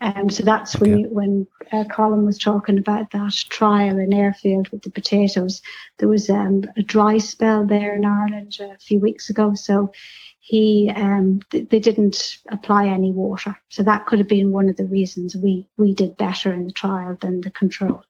Um, 0.01 0.29
so 0.29 0.43
that's 0.43 0.77
when 0.79 0.99
you, 0.99 1.09
when 1.09 1.47
uh, 1.73 1.85
Colin 1.85 2.27
was 2.27 2.39
talking 2.39 2.79
about 2.79 3.11
that 3.13 3.33
trial 3.49 3.99
in 3.99 4.13
Airfield 4.13 4.69
with 4.69 4.83
the 4.83 4.91
potatoes. 4.91 5.63
There 5.99 6.09
was 6.09 6.29
um, 6.29 6.65
a 6.77 6.83
dry 6.83 7.19
spell 7.19 7.65
there 7.65 7.95
in 7.95 8.05
Ireland 8.05 8.59
a 8.61 8.79
few 8.79 8.99
weeks 8.99 9.31
ago, 9.31 9.55
so 9.55 9.93
he 10.41 10.93
um, 10.95 11.41
th- 11.51 11.69
they 11.71 11.81
didn't 11.81 12.39
apply 12.51 12.89
any 12.89 13.13
water. 13.13 13.57
So 13.71 13.83
that 13.85 14.05
could 14.05 14.19
have 14.19 14.29
been 14.29 14.53
one 14.53 14.69
of 14.69 14.77
the 14.77 14.85
reasons 14.85 15.37
we 15.37 15.67
we 15.79 15.95
did 15.95 16.17
better 16.17 16.53
in 16.53 16.67
the 16.67 16.73
trial 16.73 17.17
than 17.21 17.41
the 17.41 17.51
control. 17.51 18.03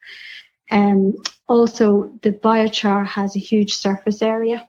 Um, 0.71 1.15
also, 1.47 2.11
the 2.23 2.33
biochar 2.33 3.07
has 3.07 3.37
a 3.37 3.41
huge 3.41 3.75
surface 3.75 4.23
area. 4.23 4.69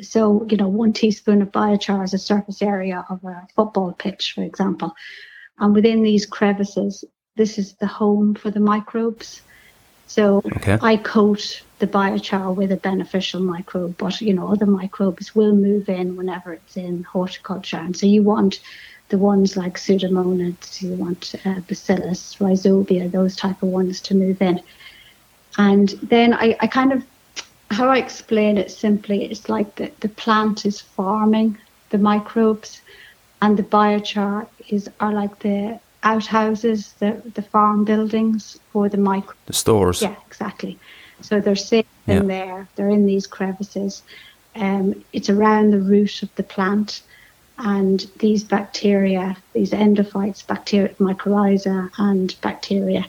So, 0.00 0.46
you 0.50 0.56
know, 0.56 0.68
one 0.68 0.92
teaspoon 0.92 1.42
of 1.42 1.50
biochar 1.50 2.04
is 2.04 2.14
a 2.14 2.18
surface 2.18 2.62
area 2.62 3.04
of 3.08 3.24
a 3.24 3.46
football 3.54 3.92
pitch, 3.92 4.32
for 4.34 4.42
example. 4.42 4.94
And 5.60 5.74
within 5.74 6.02
these 6.02 6.26
crevices, 6.26 7.04
this 7.36 7.58
is 7.58 7.74
the 7.74 7.86
home 7.86 8.34
for 8.34 8.50
the 8.50 8.60
microbes. 8.60 9.42
So 10.06 10.42
okay. 10.44 10.78
I 10.80 10.96
coat 10.96 11.62
the 11.78 11.86
biochar 11.86 12.54
with 12.54 12.72
a 12.72 12.76
beneficial 12.76 13.40
microbe, 13.40 13.96
but 13.98 14.20
you 14.20 14.34
know, 14.34 14.50
other 14.50 14.66
microbes 14.66 15.34
will 15.34 15.54
move 15.54 15.88
in 15.88 16.16
whenever 16.16 16.54
it's 16.54 16.76
in 16.76 17.04
horticulture. 17.04 17.76
And 17.76 17.96
so 17.96 18.06
you 18.06 18.22
want 18.22 18.60
the 19.10 19.18
ones 19.18 19.56
like 19.56 19.78
Pseudomonas, 19.78 20.82
you 20.82 20.94
want 20.94 21.34
uh, 21.44 21.60
Bacillus, 21.60 22.36
Rhizobia, 22.36 23.10
those 23.10 23.36
type 23.36 23.62
of 23.62 23.68
ones 23.68 24.00
to 24.02 24.14
move 24.14 24.42
in. 24.42 24.60
And 25.56 25.90
then 26.02 26.34
I, 26.34 26.56
I 26.60 26.66
kind 26.66 26.92
of, 26.92 27.04
how 27.70 27.88
I 27.88 27.98
explain 27.98 28.58
it 28.58 28.70
simply, 28.70 29.24
it's 29.24 29.48
like 29.48 29.76
the, 29.76 29.90
the 30.00 30.08
plant 30.08 30.66
is 30.66 30.80
farming 30.80 31.58
the 31.90 31.98
microbes 31.98 32.80
and 33.40 33.56
the 33.56 33.62
biochar 33.62 34.46
is 34.68 34.90
are 35.00 35.12
like 35.12 35.38
the 35.40 35.80
outhouses, 36.02 36.92
the, 36.98 37.22
the 37.34 37.42
farm 37.42 37.84
buildings 37.84 38.58
for 38.72 38.88
the 38.88 38.96
micro. 38.96 39.34
The 39.46 39.52
stores. 39.52 40.02
Yeah, 40.02 40.14
exactly. 40.26 40.78
So 41.20 41.40
they're 41.40 41.56
safe 41.56 41.86
yeah. 42.06 42.18
in 42.18 42.28
there, 42.28 42.68
they're 42.76 42.88
in 42.88 43.06
these 43.06 43.26
crevices. 43.26 44.02
Um, 44.54 45.04
it's 45.12 45.30
around 45.30 45.70
the 45.70 45.80
root 45.80 46.22
of 46.22 46.34
the 46.36 46.42
plant 46.42 47.02
and 47.58 48.06
these 48.18 48.44
bacteria, 48.44 49.36
these 49.52 49.72
endophytes, 49.72 50.46
bacteria, 50.46 50.94
mycorrhiza, 51.00 51.90
and 51.98 52.34
bacteria, 52.40 53.06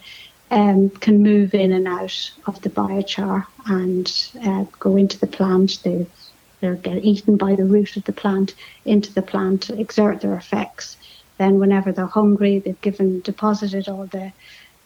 um, 0.52 0.90
can 0.90 1.22
move 1.22 1.54
in 1.54 1.72
and 1.72 1.88
out 1.88 2.32
of 2.48 2.60
the 2.62 2.70
biochar 2.70 3.46
and 3.68 4.30
uh, 4.44 4.66
go 4.80 4.96
into 4.96 5.20
the 5.20 5.28
plant. 5.28 5.80
They 5.84 6.08
they 6.60 6.76
get 6.76 7.04
eaten 7.04 7.38
by 7.38 7.56
the 7.56 7.66
root 7.66 7.96
of 7.98 8.04
the 8.04 8.14
plant 8.14 8.56
into 8.86 9.14
the 9.14 9.22
plant, 9.22 9.70
exert 9.70 10.22
their 10.22 10.36
effects. 10.36 10.98
Then, 11.38 11.60
whenever 11.60 11.92
they're 11.92 12.06
hungry, 12.06 12.60
they've 12.60 12.82
given 12.82 13.22
deposited 13.22 13.88
all 13.88 14.06
the 14.08 14.32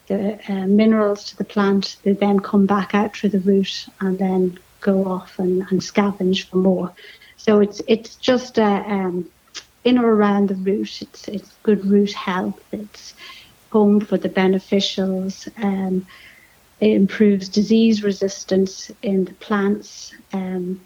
the 0.08 0.40
uh, 0.52 0.68
minerals 0.68 1.24
to 1.26 1.38
the 1.38 1.44
plant. 1.44 1.96
They 2.04 2.14
then 2.14 2.40
come 2.40 2.66
back 2.66 2.94
out 2.94 3.16
through 3.16 3.30
the 3.30 3.40
root 3.40 3.88
and 4.02 4.20
then 4.20 4.60
go 4.82 5.06
off 5.06 5.40
and, 5.40 5.62
and 5.72 5.80
scavenge 5.80 6.50
for 6.50 6.58
more. 6.58 6.94
So 7.38 7.60
it's 7.60 7.82
it's 7.88 8.16
just 8.16 8.58
a 8.58 8.64
um, 8.64 9.30
in 9.84 9.98
or 9.98 10.14
around 10.14 10.50
the 10.50 10.56
root. 10.56 11.02
It's 11.02 11.28
it's 11.28 11.52
good 11.64 11.86
root 11.86 12.14
health. 12.14 12.62
It's 12.72 13.14
home 13.72 14.00
for 14.00 14.18
the 14.18 14.30
beneficials. 14.30 15.50
Um, 15.64 16.06
it 16.80 16.92
improves 16.92 17.50
disease 17.50 18.04
resistance 18.04 18.92
in 19.02 19.26
the 19.26 19.34
plants. 19.36 20.14
Um, 20.34 20.82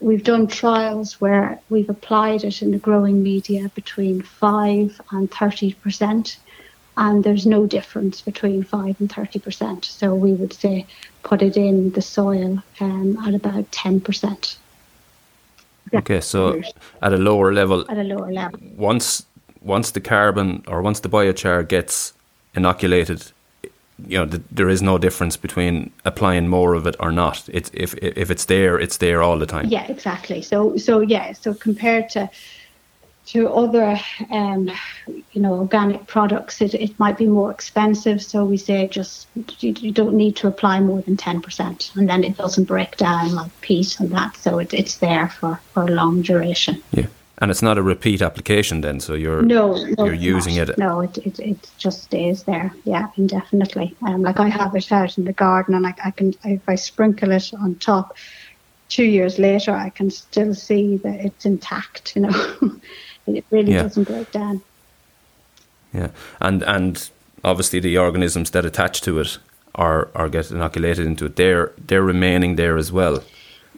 we've 0.00 0.24
done 0.24 0.46
trials 0.46 1.20
where 1.20 1.60
we've 1.70 1.90
applied 1.90 2.44
it 2.44 2.62
in 2.62 2.70
the 2.70 2.78
growing 2.78 3.22
media 3.22 3.70
between 3.74 4.22
five 4.22 5.00
and 5.10 5.30
thirty 5.30 5.74
percent, 5.74 6.38
and 6.96 7.24
there's 7.24 7.46
no 7.46 7.66
difference 7.66 8.20
between 8.20 8.62
five 8.62 9.00
and 9.00 9.10
thirty 9.10 9.38
percent. 9.38 9.84
So 9.84 10.14
we 10.14 10.32
would 10.32 10.52
say 10.52 10.86
put 11.22 11.42
it 11.42 11.56
in 11.56 11.90
the 11.92 12.02
soil 12.02 12.62
um, 12.80 13.18
at 13.26 13.34
about 13.34 13.70
ten 13.72 14.00
percent. 14.00 14.56
Okay, 15.94 16.20
so 16.20 16.60
at 17.02 17.12
a 17.12 17.16
lower 17.16 17.52
level. 17.52 17.84
At 17.90 17.98
a 17.98 18.02
lower 18.02 18.32
level. 18.32 18.60
Once 18.76 19.24
once 19.60 19.90
the 19.90 20.00
carbon 20.00 20.62
or 20.68 20.82
once 20.82 21.00
the 21.00 21.08
biochar 21.08 21.66
gets 21.66 22.12
inoculated, 22.54 23.32
you 24.06 24.18
know, 24.18 24.24
the, 24.24 24.42
there 24.50 24.68
is 24.68 24.82
no 24.82 24.98
difference 24.98 25.36
between 25.36 25.90
applying 26.04 26.48
more 26.48 26.74
of 26.74 26.86
it 26.86 26.96
or 27.00 27.10
not. 27.10 27.48
It's 27.52 27.70
if 27.74 27.94
if 27.94 28.30
it's 28.30 28.44
there, 28.44 28.78
it's 28.78 28.98
there 28.98 29.22
all 29.22 29.38
the 29.38 29.46
time. 29.46 29.66
Yeah, 29.66 29.86
exactly. 29.88 30.42
So 30.42 30.76
so 30.76 31.00
yeah, 31.00 31.32
so 31.32 31.54
compared 31.54 32.08
to 32.10 32.30
to 33.26 33.48
other 33.50 34.00
um, 34.30 34.70
you 35.06 35.42
know 35.42 35.54
organic 35.54 36.06
products, 36.06 36.60
it, 36.60 36.74
it 36.74 36.98
might 36.98 37.18
be 37.18 37.26
more 37.26 37.50
expensive. 37.50 38.22
So 38.22 38.44
we 38.44 38.56
say 38.56 38.86
just 38.86 39.26
you, 39.60 39.74
you 39.78 39.92
don't 39.92 40.14
need 40.14 40.36
to 40.36 40.48
apply 40.48 40.80
more 40.80 41.02
than 41.02 41.16
ten 41.16 41.42
percent, 41.42 41.90
and 41.96 42.08
then 42.08 42.24
it 42.24 42.36
doesn't 42.36 42.64
break 42.64 42.96
down 42.96 43.34
like 43.34 43.60
peat 43.60 43.98
and 44.00 44.10
that. 44.12 44.36
So 44.36 44.58
it, 44.58 44.72
it's 44.72 44.98
there 44.98 45.28
for 45.28 45.60
for 45.72 45.82
a 45.82 45.90
long 45.90 46.22
duration. 46.22 46.82
Yeah. 46.92 47.06
And 47.40 47.52
it's 47.52 47.62
not 47.62 47.78
a 47.78 47.82
repeat 47.82 48.20
application 48.20 48.80
then, 48.80 48.98
so 48.98 49.14
you're 49.14 49.42
no, 49.42 49.74
no 49.96 50.04
you're 50.04 50.14
using 50.14 50.56
not. 50.56 50.70
it. 50.70 50.78
No, 50.78 51.00
it, 51.00 51.18
it 51.18 51.38
it 51.38 51.70
just 51.78 52.02
stays 52.02 52.42
there. 52.42 52.72
Yeah, 52.84 53.08
indefinitely. 53.16 53.94
Um, 54.02 54.22
like 54.22 54.40
I 54.40 54.48
have 54.48 54.74
it 54.74 54.90
out 54.90 55.16
in 55.18 55.24
the 55.24 55.32
garden, 55.32 55.74
and 55.74 55.86
I, 55.86 55.94
I 56.04 56.10
can 56.10 56.34
if 56.42 56.68
I 56.68 56.74
sprinkle 56.74 57.30
it 57.30 57.54
on 57.54 57.76
top, 57.76 58.16
two 58.88 59.04
years 59.04 59.38
later, 59.38 59.72
I 59.72 59.90
can 59.90 60.10
still 60.10 60.52
see 60.54 60.96
that 60.98 61.20
it's 61.20 61.46
intact. 61.46 62.16
You 62.16 62.22
know, 62.22 62.80
it 63.28 63.44
really 63.50 63.72
yeah. 63.72 63.82
doesn't 63.82 64.08
break 64.08 64.32
down. 64.32 64.60
Yeah, 65.92 66.10
and 66.40 66.62
and 66.64 67.08
obviously 67.44 67.80
the 67.80 67.98
organisms 67.98 68.50
that 68.50 68.64
attach 68.64 69.00
to 69.02 69.20
it 69.20 69.38
are 69.74 70.08
are 70.14 70.28
get 70.28 70.50
inoculated 70.50 71.06
into 71.06 71.26
it. 71.26 71.36
They're 71.36 71.72
they're 71.78 72.02
remaining 72.02 72.56
there 72.56 72.76
as 72.76 72.90
well. 72.90 73.22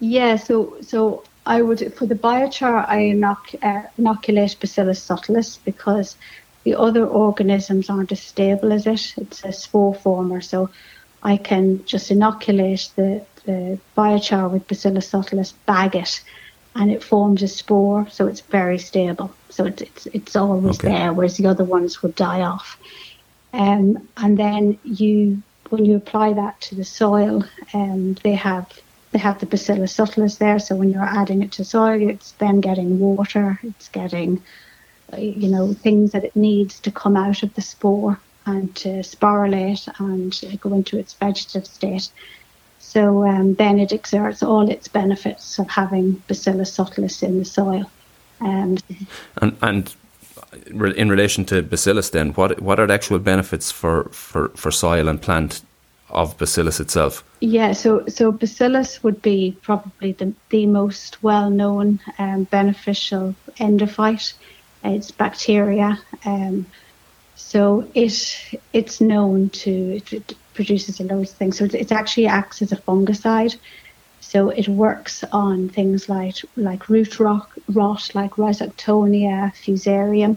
Yeah. 0.01 0.37
So 0.37 0.77
so 0.81 1.25
I 1.51 1.63
would 1.63 1.81
for 1.95 2.07
the 2.07 2.15
biochar 2.15 2.89
I 2.89 2.99
inoc- 3.15 3.59
uh, 3.61 3.89
inoculate 3.99 4.57
Bacillus 4.61 5.05
subtilis 5.05 5.59
because 5.65 6.17
the 6.63 6.77
other 6.77 7.05
organisms 7.05 7.91
aren't 7.91 8.13
as 8.13 8.21
stable 8.21 8.73
as 8.73 8.87
it. 8.87 9.15
It's 9.17 9.43
a 9.45 9.53
spore 9.53 9.97
former, 9.97 10.41
so 10.41 10.71
I 11.25 11.37
can 11.39 11.85
just 11.87 12.13
inoculate 12.13 12.91
the, 12.95 13.27
the 13.47 13.81
biochar 13.99 14.49
with 14.49 14.69
Bacillus 14.69 15.11
subtilis, 15.11 15.53
bag 15.67 15.97
it, 15.97 16.23
and 16.77 16.89
it 16.93 17.03
forms 17.03 17.43
a 17.43 17.49
spore, 17.49 18.07
so 18.11 18.29
it's 18.29 18.43
very 18.43 18.79
stable. 18.79 19.35
So 19.49 19.65
it's 19.65 19.83
it's, 19.83 20.07
it's 20.07 20.37
always 20.37 20.79
okay. 20.79 20.91
there, 20.93 21.13
whereas 21.13 21.37
the 21.37 21.49
other 21.49 21.65
ones 21.65 22.01
would 22.01 22.15
die 22.15 22.43
off. 22.43 22.79
Um, 23.53 24.09
and 24.17 24.39
then 24.39 24.79
you 24.85 25.43
when 25.71 25.85
you 25.85 25.97
apply 25.97 26.33
that 26.35 26.61
to 26.67 26.77
the 26.77 26.85
soil, 26.85 27.45
um, 27.75 28.15
they 28.23 28.37
have 28.37 28.67
they 29.13 29.19
have 29.19 29.41
the 29.41 29.47
Bacillus 29.47 29.97
subtilis 29.97 30.39
there. 30.39 30.59
So 30.59 30.77
when 30.77 30.91
you're 30.91 31.03
adding 31.03 31.43
it 31.43 31.53
to 31.53 31.65
soil, 31.65 32.09
it's 32.09 32.33
then 32.33 32.61
getting 32.61 32.99
water, 32.99 33.59
it's 33.63 33.89
getting, 33.89 34.43
you 35.17 35.49
know, 35.49 35.75
things 35.75 36.13
that 36.13 36.25
it 36.25 36.37
needs 36.37 36.79
to 36.81 36.91
come 36.91 37.17
out 37.17 37.43
of 37.43 37.55
the 37.55 37.63
spore 37.63 38.21
and 38.47 38.75
to 38.77 39.01
sporulate 39.01 39.89
and 39.99 40.61
go 40.61 40.73
into 40.75 40.99
its 40.99 41.15
vegetative 41.15 41.67
state. 41.67 42.11
So 42.79 43.27
um, 43.27 43.55
then 43.55 43.79
it 43.79 43.93
exerts 43.93 44.43
all 44.43 44.71
its 44.71 44.89
benefits 44.89 45.59
of 45.59 45.69
having 45.69 46.23
Bacillus 46.29 46.77
subtilis 46.77 47.23
in 47.23 47.39
the 47.39 47.45
soil. 47.45 47.91
Um, 48.41 48.79
and, 49.41 49.57
and 49.61 49.95
in 50.67 51.09
relation 51.11 51.45
to 51.47 51.63
bacillus, 51.63 52.11
then 52.11 52.31
what 52.31 52.61
what 52.61 52.81
are 52.81 52.87
the 52.87 52.95
actual 52.95 53.19
benefits 53.19 53.71
for, 53.71 54.05
for, 54.05 54.49
for 54.51 54.71
soil 54.71 55.09
and 55.09 55.21
plant 55.21 55.63
of 56.11 56.37
bacillus 56.39 56.81
itself? 56.81 57.25
Yeah, 57.41 57.73
so 57.73 58.07
so 58.07 58.33
bacillus 58.33 59.03
would 59.03 59.23
be 59.23 59.57
probably 59.63 60.13
the, 60.13 60.33
the 60.51 60.67
most 60.67 61.23
well 61.23 61.51
known 61.51 62.01
um, 62.19 62.45
beneficial 62.45 63.35
endophyte. 63.57 64.35
It's 64.85 65.11
bacteria. 65.11 65.99
Um, 66.25 66.67
so 67.35 67.89
it 67.95 68.57
it's 68.73 69.01
known 69.01 69.51
to 69.51 69.71
it, 69.71 70.13
it 70.13 70.35
produces 70.55 71.01
a 71.01 71.05
lot 71.05 71.21
of 71.21 71.31
things. 71.31 71.59
So 71.59 71.65
it, 71.65 71.75
it 71.75 71.93
actually 71.93 72.27
acts 72.27 72.63
as 72.63 72.73
a 72.73 72.77
fungicide. 72.77 73.57
So 74.21 74.51
it 74.51 74.69
works 74.69 75.25
on 75.33 75.69
things 75.69 76.09
like 76.09 76.37
like 76.57 76.89
root 76.89 77.19
rot, 77.19 77.49
rot 77.69 78.11
like 78.15 78.33
Rhizoctonia, 78.33 79.53
fusarium. 79.55 80.37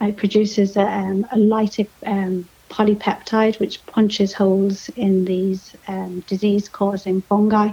It 0.00 0.16
produces 0.16 0.76
a, 0.76 0.82
um, 0.82 1.24
a 1.32 1.36
lytic 1.36 1.88
um, 2.04 2.48
polypeptide, 2.74 3.60
which 3.60 3.84
punches 3.86 4.32
holes 4.32 4.88
in 4.96 5.24
these 5.24 5.76
um, 5.86 6.20
disease 6.26 6.68
causing 6.68 7.22
fungi. 7.22 7.70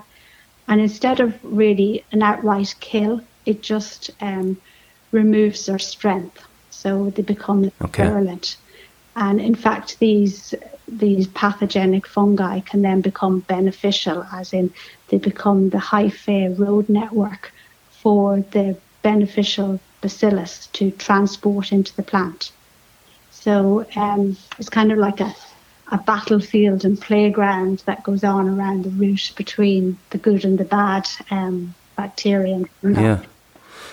And 0.67 0.79
instead 0.79 1.19
of 1.19 1.37
really 1.43 2.05
an 2.11 2.21
outright 2.21 2.75
kill, 2.79 3.21
it 3.45 3.63
just 3.63 4.11
um, 4.21 4.61
removes 5.11 5.65
their 5.65 5.79
strength. 5.79 6.43
So 6.69 7.09
they 7.09 7.23
become 7.23 7.71
okay. 7.81 8.03
virulent. 8.03 8.57
And 9.15 9.41
in 9.41 9.55
fact, 9.55 9.99
these 9.99 10.53
these 10.87 11.27
pathogenic 11.27 12.05
fungi 12.05 12.59
can 12.59 12.81
then 12.81 13.01
become 13.01 13.39
beneficial, 13.41 14.25
as 14.33 14.53
in 14.53 14.73
they 15.07 15.17
become 15.17 15.69
the 15.69 15.77
hyphae 15.77 16.57
road 16.59 16.89
network 16.89 17.53
for 18.01 18.41
the 18.51 18.77
beneficial 19.01 19.79
bacillus 20.01 20.67
to 20.73 20.91
transport 20.91 21.71
into 21.71 21.95
the 21.95 22.03
plant. 22.03 22.51
So 23.41 23.85
um, 23.95 24.37
it's 24.59 24.69
kind 24.69 24.91
of 24.91 24.99
like 24.99 25.19
a, 25.19 25.35
a 25.91 25.97
battlefield 25.97 26.85
and 26.85 26.99
playground 27.01 27.83
that 27.85 28.03
goes 28.03 28.23
on 28.23 28.47
around 28.47 28.85
the 28.85 28.91
root 28.91 29.33
between 29.35 29.97
the 30.11 30.19
good 30.19 30.45
and 30.45 30.57
the 30.59 30.65
bad 30.65 31.07
um, 31.31 31.73
bacteria. 31.97 32.63
yeah. 32.83 33.23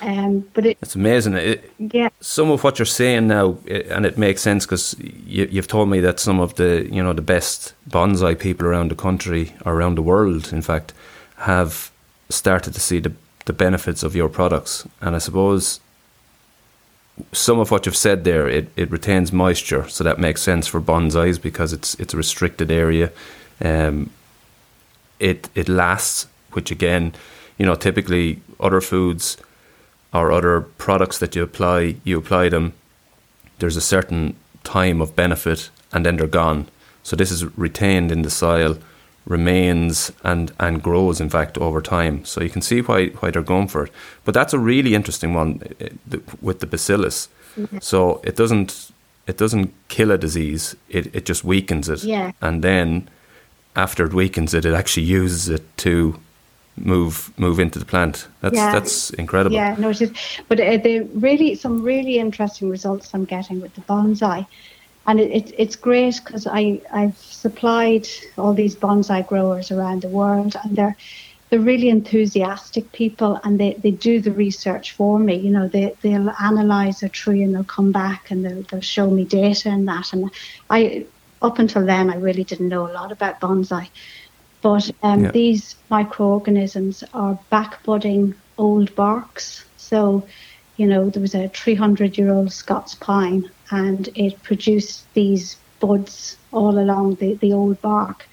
Um, 0.01 0.49
but 0.55 0.65
it, 0.65 0.79
it's 0.81 0.95
amazing. 0.95 1.35
It, 1.35 1.73
yeah. 1.79 2.11
Some 2.21 2.51
of 2.51 2.63
what 2.63 2.79
you're 2.79 2.87
saying 2.87 3.27
now, 3.27 3.59
and 3.67 4.07
it 4.07 4.17
makes 4.17 4.43
sense 4.43 4.65
because 4.65 4.95
you, 5.01 5.49
you've 5.51 5.67
told 5.67 5.89
me 5.89 5.99
that 6.01 6.21
some 6.21 6.39
of 6.39 6.55
the 6.55 6.89
you 6.93 7.03
know 7.03 7.13
the 7.13 7.23
best 7.23 7.75
bonsai 7.91 8.39
people 8.39 8.69
around 8.69 8.93
the 8.93 8.95
country, 8.95 9.55
or 9.65 9.75
around 9.75 9.97
the 9.97 10.03
world, 10.03 10.53
in 10.53 10.63
fact, 10.63 10.93
have 11.39 11.91
started 12.29 12.75
to 12.75 12.81
see 12.81 13.01
the 13.01 13.13
the 13.47 13.53
benefits 13.53 14.05
of 14.05 14.15
your 14.15 14.29
products. 14.29 14.87
And 15.01 15.17
I 15.17 15.19
suppose 15.19 15.81
some 17.33 17.59
of 17.59 17.71
what 17.71 17.87
you've 17.87 17.97
said 17.97 18.25
there, 18.25 18.49
it, 18.49 18.69
it 18.77 18.91
retains 18.91 19.33
moisture, 19.33 19.89
so 19.89 20.05
that 20.05 20.19
makes 20.19 20.43
sense 20.43 20.67
for 20.67 20.81
bonsais 20.81 21.41
because 21.41 21.73
it's 21.73 21.95
it's 21.95 22.15
a 22.15 22.17
restricted 22.17 22.71
area. 22.71 23.11
Um, 23.61 24.11
it 25.19 25.49
it 25.55 25.69
lasts, 25.69 26.27
which 26.53 26.71
again, 26.71 27.15
you 27.59 27.67
know, 27.67 27.75
typically 27.75 28.41
other 28.61 28.81
foods 28.81 29.37
or 30.13 30.33
other 30.33 30.61
products 30.61 31.19
that 31.19 31.37
you 31.37 31.43
apply, 31.43 31.97
you 32.05 32.19
apply 32.19 32.49
them 32.49 32.73
there's 33.59 33.77
a 33.77 33.81
certain 33.81 34.37
time 34.65 35.01
of 35.01 35.17
benefit 35.17 35.71
and 35.93 36.05
then 36.05 36.17
they're 36.17 36.27
gone. 36.27 36.69
So 37.03 37.17
this 37.17 37.31
is 37.31 37.45
retained 37.57 38.13
in 38.13 38.23
the 38.23 38.31
soil, 38.31 38.79
remains 39.29 40.11
and 40.25 40.53
and 40.59 40.83
grows 40.83 41.21
in 41.21 41.29
fact 41.29 41.59
over 41.59 41.81
time. 41.81 42.25
So 42.25 42.43
you 42.43 42.51
can 42.51 42.63
see 42.63 42.81
why 42.81 43.09
why 43.21 43.31
they're 43.31 43.43
going 43.43 43.69
for 43.69 43.85
it. 43.85 43.93
But 44.25 44.35
that's 44.35 44.55
a 44.55 44.59
really 44.59 44.95
interesting 44.95 45.35
one 45.35 45.61
eh, 45.81 45.91
with 46.41 46.61
the 46.61 46.67
bacillus. 46.67 47.29
Mm-hmm. 47.57 47.79
So 47.81 48.21
it 48.25 48.37
doesn't 48.37 48.91
it 49.27 49.37
doesn't 49.37 49.73
kill 49.89 50.11
a 50.11 50.19
disease. 50.19 50.75
It 50.89 51.15
it 51.15 51.27
just 51.27 51.45
weakens 51.45 51.89
it. 51.89 52.03
Yeah. 52.05 52.33
And 52.41 52.65
then 52.65 53.09
after 53.77 54.07
it 54.07 54.15
weakens 54.15 54.55
it, 54.55 54.65
it 54.65 54.75
actually 54.75 55.07
uses 55.07 55.49
it 55.49 55.63
to 55.79 56.19
move 56.77 57.33
move 57.39 57.61
into 57.61 57.79
the 57.79 57.85
plant. 57.85 58.29
That's 58.41 58.57
yeah. 58.57 58.73
that's 58.73 59.11
incredible. 59.11 59.55
Yeah, 59.55 59.77
no, 59.79 59.91
it 59.91 60.01
is. 60.01 60.13
But 60.49 60.61
uh, 60.61 60.79
the 60.79 61.01
really 61.15 61.55
some 61.55 61.83
really 61.83 62.19
interesting 62.19 62.71
results 62.71 63.15
I'm 63.15 63.25
getting 63.25 63.61
with 63.61 63.75
the 63.75 63.83
bonsai, 63.83 64.47
and 65.09 65.19
it, 65.19 65.31
it 65.33 65.55
it's 65.57 65.75
great 65.75 66.21
because 66.23 66.47
I 66.47 66.81
I've 66.93 67.17
supplied 67.17 68.07
all 68.37 68.53
these 68.53 68.77
bonsai 68.77 69.27
growers 69.27 69.73
around 69.73 70.03
the 70.03 70.09
world, 70.09 70.55
and 70.63 70.77
they're 70.77 70.97
they're 71.49 71.61
really 71.61 71.89
enthusiastic 71.89 72.93
people, 72.93 73.41
and 73.43 73.59
they, 73.59 73.73
they 73.73 73.91
do 73.91 74.21
the 74.21 74.33
research 74.33 74.93
for 74.93 75.19
me. 75.19 75.37
You 75.37 75.51
know, 75.51 75.67
they 75.67 75.95
they'll 76.03 76.31
analyze 76.31 77.03
a 77.03 77.09
tree 77.09 77.43
and 77.43 77.55
they'll 77.55 77.65
come 77.65 77.91
back 77.91 78.31
and 78.31 78.45
they'll 78.45 78.63
they'll 78.65 78.83
show 78.83 79.11
me 79.11 79.25
data 79.25 79.71
and 79.71 79.89
that, 79.89 80.13
and 80.13 80.31
I 80.69 81.07
up 81.41 81.59
until 81.59 81.87
then 81.87 82.11
I 82.11 82.17
really 82.17 82.45
didn't 82.45 82.69
know 82.69 82.87
a 82.87 82.93
lot 82.93 83.11
about 83.11 83.41
bonsai. 83.41 83.89
But 84.61 84.91
um, 85.03 85.25
yeah. 85.25 85.31
these 85.31 85.77
microorganisms 85.89 87.03
are 87.15 87.39
backbudding 87.51 88.35
old 88.59 88.95
barks. 88.97 89.65
So, 89.77 90.27
you 90.77 90.87
know, 90.87 91.11
there 91.11 91.23
was 91.23 91.35
a 91.37 91.49
300 91.49 92.19
year 92.19 92.33
old 92.33 92.53
Scots 92.53 92.97
pine 92.97 93.49
and 93.71 94.09
it 94.15 94.43
produced 94.43 95.13
these 95.15 95.57
buds 95.81 96.37
all 96.53 96.79
along 96.79 97.17
the, 97.17 97.35
the 97.35 97.53
old 97.53 97.81
bark. 97.81 98.27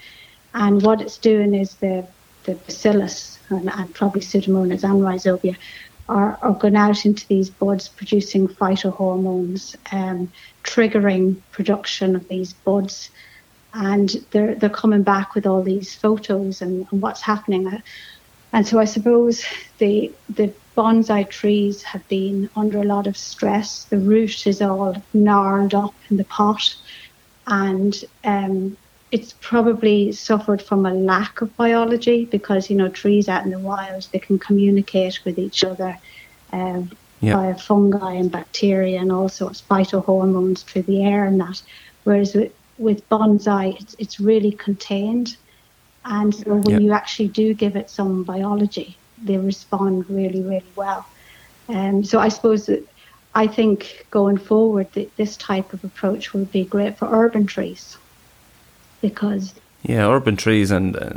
And 0.53 0.81
what 0.81 1.01
it's 1.01 1.17
doing 1.17 1.53
is 1.53 1.75
the, 1.75 2.07
the 2.43 2.55
bacillus 2.55 3.39
and, 3.49 3.69
and 3.69 3.93
probably 3.93 4.21
Pseudomonas 4.21 4.83
and 4.83 5.01
rhizobia 5.01 5.55
are, 6.07 6.37
are 6.41 6.53
going 6.53 6.75
out 6.75 7.05
into 7.05 7.27
these 7.27 7.49
buds 7.49 7.89
producing 7.89 8.47
phytohormones, 8.47 9.75
um, 9.91 10.31
triggering 10.63 11.41
production 11.51 12.15
of 12.15 12.27
these 12.27 12.53
buds 12.53 13.09
and 13.75 14.25
they're 14.31 14.55
they're 14.55 14.69
coming 14.69 15.03
back 15.03 15.35
with 15.35 15.45
all 15.45 15.61
these 15.61 15.93
photos 15.93 16.61
and, 16.61 16.87
and 16.89 17.01
what's 17.01 17.21
happening. 17.21 17.81
And 18.55 18.65
so 18.65 18.79
I 18.79 18.85
suppose 18.85 19.43
the 19.79 20.13
the 20.29 20.53
bonsai 20.77 21.29
trees 21.29 21.83
have 21.83 22.07
been 22.07 22.49
under 22.55 22.79
a 22.79 22.85
lot 22.85 23.05
of 23.05 23.17
stress. 23.17 23.83
The 23.83 23.97
root 23.97 24.47
is 24.47 24.61
all 24.61 24.95
gnarled 25.13 25.75
up 25.75 25.93
in 26.09 26.15
the 26.15 26.23
pot, 26.23 26.73
and 27.47 27.93
um, 28.23 28.77
it's 29.11 29.35
probably 29.41 30.13
suffered 30.13 30.61
from 30.61 30.85
a 30.85 30.93
lack 30.93 31.41
of 31.41 31.53
biology 31.57 32.23
because 32.23 32.69
you 32.69 32.77
know 32.77 32.87
trees 32.87 33.27
out 33.27 33.43
in 33.43 33.51
the 33.51 33.59
wild 33.59 34.07
they 34.13 34.19
can 34.19 34.39
communicate 34.39 35.19
with 35.25 35.37
each 35.37 35.65
other 35.65 35.97
um, 36.53 36.89
via 37.21 37.55
fungi 37.55 38.13
and 38.13 38.31
bacteria 38.31 39.01
and 39.01 39.11
all 39.11 39.27
sorts 39.27 39.59
of 39.59 39.67
phytohormones 39.67 40.63
through 40.63 40.83
the 40.83 41.03
air 41.03 41.25
and 41.25 41.41
that. 41.41 41.61
Whereas 42.05 42.33
with, 42.33 42.53
with 42.77 43.09
bonsai, 43.09 43.81
it's, 43.81 43.95
it's 43.99 44.17
really 44.21 44.53
contained. 44.53 45.35
And 46.05 46.33
so 46.33 46.55
when 46.55 46.69
yep. 46.69 46.81
you 46.81 46.91
actually 46.91 47.29
do 47.29 47.53
give 47.53 47.75
it 47.75 47.89
some 47.89 48.23
biology, 48.23 48.97
they 49.21 49.37
respond 49.37 50.09
really, 50.09 50.41
really 50.41 50.71
well. 50.75 51.05
Um, 51.67 52.03
so 52.03 52.19
I 52.19 52.29
suppose 52.29 52.67
that 52.67 52.87
I 53.33 53.47
think 53.47 54.05
going 54.11 54.37
forward, 54.37 54.91
that 54.93 55.15
this 55.17 55.35
type 55.35 55.73
of 55.73 55.83
approach 55.83 56.33
will 56.33 56.45
be 56.45 56.63
great 56.63 56.97
for 56.97 57.07
urban 57.11 57.47
trees 57.47 57.97
because. 59.01 59.55
Yeah, 59.83 60.07
urban 60.07 60.35
trees 60.35 60.71
and 60.71 60.95
uh, 60.95 61.13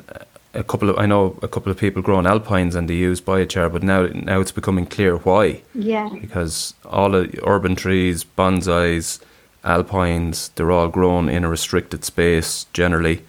a 0.54 0.64
couple 0.64 0.90
of 0.90 0.98
I 0.98 1.06
know 1.06 1.38
a 1.42 1.48
couple 1.48 1.70
of 1.70 1.78
people 1.78 2.02
growing 2.02 2.26
alpines 2.26 2.74
and 2.74 2.88
they 2.88 2.94
use 2.94 3.20
biochar, 3.20 3.72
but 3.72 3.82
now 3.82 4.06
now 4.12 4.40
it's 4.40 4.52
becoming 4.52 4.86
clear 4.86 5.16
why. 5.16 5.62
Yeah. 5.74 6.08
Because 6.20 6.74
all 6.84 7.10
the 7.10 7.38
urban 7.46 7.76
trees, 7.76 8.24
bonsais, 8.24 9.20
alpines, 9.64 10.50
they're 10.54 10.70
all 10.70 10.88
grown 10.88 11.28
in 11.28 11.44
a 11.44 11.48
restricted 11.48 12.04
space 12.04 12.66
generally, 12.72 13.24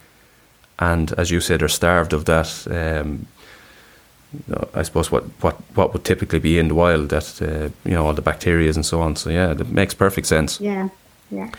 and 0.80 1.12
as 1.18 1.30
you 1.30 1.42
said, 1.42 1.60
they're 1.60 1.68
starved 1.68 2.14
of 2.14 2.26
that. 2.26 2.68
Um, 2.72 3.28
I 4.74 4.84
suppose 4.84 5.12
what, 5.12 5.24
what, 5.42 5.56
what 5.76 5.94
would 5.94 6.06
typically 6.06 6.40
be 6.40 6.60
in 6.60 6.68
the 6.68 6.76
wild 6.76 7.10
that 7.10 7.42
uh, 7.42 7.70
you 7.84 7.96
know 7.96 8.06
all 8.06 8.14
the 8.14 8.22
bacteria 8.22 8.70
and 8.70 8.86
so 8.86 9.02
on. 9.02 9.16
So 9.16 9.30
yeah, 9.30 9.54
that 9.54 9.70
makes 9.70 9.94
perfect 9.94 10.28
sense. 10.28 10.62
Yeah, 10.62 10.90
yeah. 11.32 11.50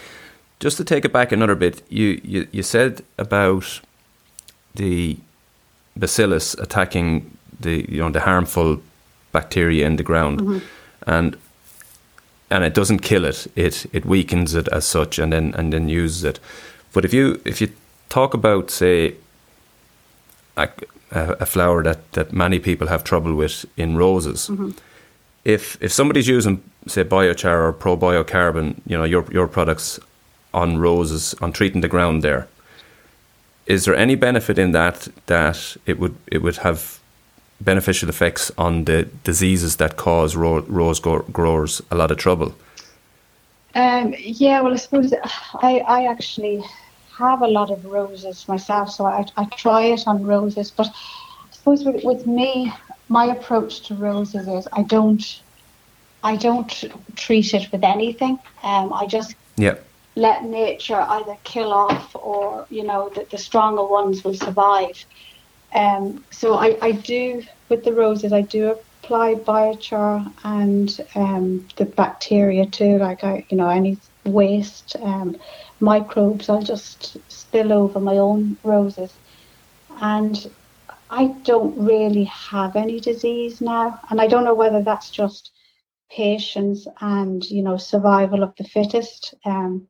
Just 0.61 0.76
to 0.76 0.85
take 0.85 1.04
it 1.04 1.12
back 1.12 1.33
another 1.33 1.54
bit, 1.54 1.83
you 1.88 2.20
you, 2.24 2.46
you 2.52 2.62
said 2.62 3.02
about 3.18 3.80
the 4.74 5.16
bacillus 5.96 6.54
attacking 6.54 7.37
the 7.59 7.85
you 7.88 7.98
know 7.98 8.11
the 8.11 8.20
harmful 8.20 8.80
bacteria 9.33 9.87
in 9.87 9.96
the 9.96 10.04
ground, 10.04 10.40
mm-hmm. 10.40 10.59
and 11.06 11.37
and 12.50 12.64
it 12.64 12.74
doesn't 12.74 13.00
kill 13.00 13.24
it. 13.24 13.48
It 13.56 13.87
it 13.92 14.04
weakens 14.04 14.54
it 14.54 14.68
as 14.68 14.85
such, 14.85 15.18
and 15.18 15.33
then 15.33 15.54
and 15.54 15.72
then 15.72 15.88
uses 15.88 16.22
it. 16.24 16.40
But 16.92 17.04
if 17.04 17.12
you 17.12 17.40
if 17.44 17.61
you 17.61 17.68
talk 18.10 18.34
about 18.34 18.70
say 18.70 19.14
a, 20.56 20.68
a 21.12 21.46
flower 21.46 21.82
that, 21.82 22.12
that 22.12 22.32
many 22.32 22.58
people 22.58 22.88
have 22.88 23.02
trouble 23.02 23.34
with 23.34 23.64
in 23.76 23.96
roses, 23.96 24.48
mm-hmm. 24.48 24.70
if 25.44 25.82
if 25.82 25.92
somebody's 25.92 26.28
using 26.28 26.62
say 26.86 27.04
biochar 27.04 27.68
or 27.68 27.72
Probio 27.72 28.26
Carbon, 28.26 28.82
you 28.86 28.98
know 28.98 29.04
your 29.04 29.24
your 29.32 29.48
products 29.48 29.98
on 30.52 30.78
roses 30.78 31.34
on 31.40 31.52
treating 31.52 31.80
the 31.80 31.88
ground 31.88 32.22
there, 32.22 32.46
is 33.66 33.84
there 33.84 33.96
any 33.96 34.16
benefit 34.16 34.58
in 34.58 34.72
that 34.72 35.08
that 35.26 35.76
it 35.86 35.98
would 35.98 36.16
it 36.26 36.42
would 36.42 36.58
have 36.58 36.98
beneficial 37.60 38.08
effects 38.08 38.50
on 38.56 38.84
the 38.84 39.04
diseases 39.24 39.76
that 39.76 39.96
cause 39.96 40.34
ro- 40.34 40.64
rose 40.68 40.98
growers 41.00 41.82
a 41.90 41.94
lot 41.94 42.10
of 42.10 42.16
trouble? 42.16 42.54
Um, 43.74 44.14
yeah, 44.18 44.62
well, 44.62 44.72
I 44.72 44.76
suppose 44.76 45.12
I, 45.62 45.78
I 45.86 46.06
actually 46.06 46.64
have 47.20 47.42
a 47.42 47.46
lot 47.46 47.70
of 47.70 47.85
roses 47.85 48.48
myself, 48.48 48.90
so 48.90 49.04
I, 49.04 49.24
I 49.37 49.44
try 49.56 49.83
it 49.94 50.02
on 50.06 50.24
roses. 50.24 50.70
But 50.70 50.88
I 50.88 51.52
suppose 51.52 51.85
with, 51.85 52.02
with 52.04 52.26
me, 52.26 52.72
my 53.09 53.26
approach 53.26 53.83
to 53.87 53.94
roses 53.94 54.48
is 54.48 54.66
I 54.72 54.83
don't, 54.83 55.24
I 56.22 56.37
don't 56.37 56.68
treat 57.16 57.54
it 57.54 57.70
with 57.72 57.85
anything. 57.85 58.38
Um, 58.62 58.92
I 58.92 59.06
just 59.06 59.35
yeah. 59.56 59.76
let 60.16 60.44
nature 60.44 61.00
either 61.00 61.37
kill 61.44 61.72
off 61.72 62.16
or 62.16 62.66
you 62.70 62.85
know 62.85 63.11
the, 63.14 63.26
the 63.30 63.38
stronger 63.38 63.85
ones 63.85 64.24
will 64.24 64.35
survive. 64.35 65.04
Um, 65.74 66.24
so 66.30 66.54
I, 66.54 66.76
I 66.83 66.92
do 66.92 67.44
with 67.68 67.85
the 67.85 67.92
roses. 67.92 68.33
I 68.33 68.42
do 68.42 68.76
apply 69.02 69.35
biochar 69.35 70.33
and 70.44 70.88
um, 71.14 71.68
the 71.76 71.85
bacteria 71.85 72.66
too. 72.66 72.98
Like 72.98 73.22
I, 73.24 73.44
you 73.50 73.56
know, 73.56 73.68
any 73.68 73.98
waste 74.24 74.96
um, 75.00 75.37
microbes, 75.80 76.48
I'll 76.48 76.62
just 76.62 77.16
spill 77.30 77.72
over 77.72 78.00
my 78.00 78.18
own 78.18 78.56
roses, 78.62 79.12
and 80.00 80.50
I 81.10 81.28
don't 81.42 81.76
really 81.76 82.24
have 82.24 82.76
any 82.76 83.00
disease 83.00 83.60
now. 83.60 84.00
And 84.10 84.20
I 84.20 84.26
don't 84.26 84.44
know 84.44 84.54
whether 84.54 84.82
that's 84.82 85.10
just 85.10 85.50
patience 86.10 86.86
and 87.00 87.44
you 87.44 87.62
know 87.62 87.76
survival 87.76 88.42
of 88.42 88.54
the 88.56 88.64
fittest. 88.64 89.34
Um, 89.44 89.88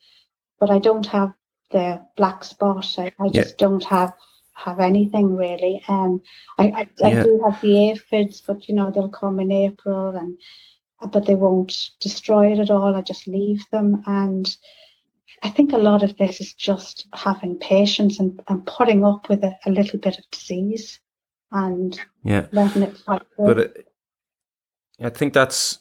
but 0.58 0.70
I 0.70 0.78
don't 0.78 1.06
have 1.06 1.32
the 1.70 2.00
black 2.16 2.44
spot. 2.44 2.94
I, 2.98 3.12
I 3.18 3.28
just 3.28 3.50
yeah. 3.50 3.66
don't 3.66 3.84
have 3.84 4.12
have 4.54 4.80
anything 4.80 5.34
really. 5.36 5.82
Um, 5.88 6.20
I, 6.58 6.64
I, 7.02 7.06
I 7.06 7.22
do 7.22 7.40
have 7.44 7.60
the 7.60 7.90
aphids, 7.90 8.42
but 8.46 8.68
you 8.68 8.74
know 8.74 8.90
they'll 8.90 9.08
come 9.08 9.40
in 9.40 9.50
April, 9.50 10.16
and 10.16 10.38
but 11.12 11.26
they 11.26 11.34
won't 11.34 11.90
destroy 12.00 12.52
it 12.52 12.58
at 12.58 12.70
all. 12.70 12.94
I 12.94 13.00
just 13.00 13.26
leave 13.26 13.64
them, 13.70 14.02
and 14.06 14.54
I 15.42 15.48
think 15.48 15.72
a 15.72 15.78
lot 15.78 16.02
of 16.02 16.16
this 16.18 16.40
is 16.40 16.52
just 16.52 17.06
having 17.14 17.58
patience 17.58 18.20
and, 18.20 18.40
and 18.48 18.66
putting 18.66 19.04
up 19.04 19.28
with 19.28 19.42
a, 19.42 19.56
a 19.64 19.70
little 19.70 19.98
bit 19.98 20.18
of 20.18 20.30
disease, 20.30 21.00
and 21.50 21.98
yeah, 22.24 22.46
letting 22.52 22.82
it 22.82 22.96
fight. 22.98 23.22
But 23.38 23.58
it, 23.58 23.88
I 25.02 25.08
think 25.08 25.32
that's 25.32 25.78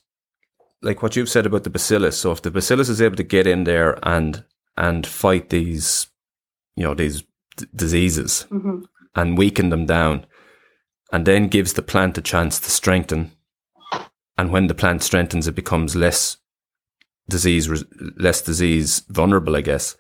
like 0.82 1.02
what 1.02 1.15
you've 1.15 1.30
said 1.30 1.45
about 1.45 1.65
the 1.65 1.69
bacillus. 1.69 2.17
So 2.17 2.32
if 2.32 2.41
the 2.41 2.52
bacillus 2.52 2.88
is 2.89 3.02
able 3.02 3.17
to 3.17 3.24
get 3.24 3.48
in 3.48 3.65
there 3.65 4.00
and 4.04 4.45
and 4.78 5.06
fight 5.06 5.50
these, 5.50 6.08
you 6.76 6.84
know, 6.86 6.93
these 6.93 7.24
diseases 7.76 8.45
mm-hmm. 8.50 8.84
and 9.15 9.38
weaken 9.38 9.69
them 9.69 9.86
down, 9.86 10.26
and 11.12 11.26
then 11.26 11.50
gives 11.50 11.74
the 11.74 11.82
plant 11.82 12.17
a 12.17 12.22
chance 12.22 12.60
to 12.62 12.72
strengthen. 12.72 13.34
And 14.38 14.52
when 14.54 14.67
the 14.67 14.74
plant 14.74 15.04
strengthens, 15.04 15.50
it 15.50 15.56
becomes 15.56 15.98
less 15.98 16.38
disease, 17.30 17.70
less 18.18 18.42
disease 18.42 19.00
vulnerable, 19.10 19.56
I 19.56 19.62
guess. 19.62 19.96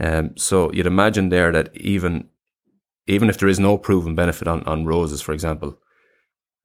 Um, 0.00 0.36
so 0.36 0.72
you'd 0.72 0.86
imagine 0.86 1.28
there 1.28 1.52
that 1.52 1.76
even 1.76 2.28
even 3.06 3.30
if 3.30 3.38
there 3.38 3.48
is 3.48 3.58
no 3.58 3.78
proven 3.78 4.14
benefit 4.14 4.46
on, 4.46 4.62
on 4.64 4.84
roses, 4.84 5.22
for 5.22 5.32
example, 5.32 5.78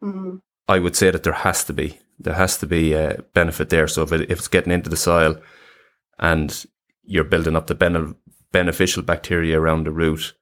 mm-hmm. 0.04 0.36
I 0.68 0.80
would 0.80 0.96
say 0.96 1.10
that 1.10 1.24
there 1.24 1.34
has 1.34 1.64
to 1.66 1.74
be 1.74 2.00
there 2.20 2.36
has 2.36 2.58
to 2.58 2.68
be 2.68 2.94
a 2.94 3.24
benefit 3.34 3.70
there. 3.70 3.88
So 3.88 4.04
if, 4.04 4.12
it, 4.12 4.32
if 4.32 4.40
it's 4.40 4.48
getting 4.48 4.72
into 4.72 4.90
the 4.90 4.98
soil 4.98 5.40
and 6.20 6.66
you're 7.04 7.24
building 7.24 7.56
up 7.56 7.68
the 7.68 7.76
bene- 7.76 8.16
beneficial 8.52 9.04
bacteria 9.04 9.60
around 9.60 9.86
the 9.86 9.92
root, 9.92 10.34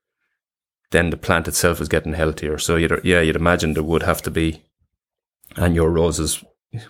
then 0.92 1.10
the 1.10 1.18
plant 1.18 1.48
itself 1.48 1.82
is 1.82 1.88
getting 1.88 2.14
healthier. 2.14 2.58
So 2.58 2.76
you'd, 2.76 3.02
yeah, 3.04 3.22
you'd 3.22 3.36
imagine 3.36 3.74
there 3.74 3.84
would 3.84 4.04
have 4.04 4.22
to 4.24 4.32
be, 4.32 4.64
and 5.56 5.74
your 5.74 5.90
roses, 5.90 6.44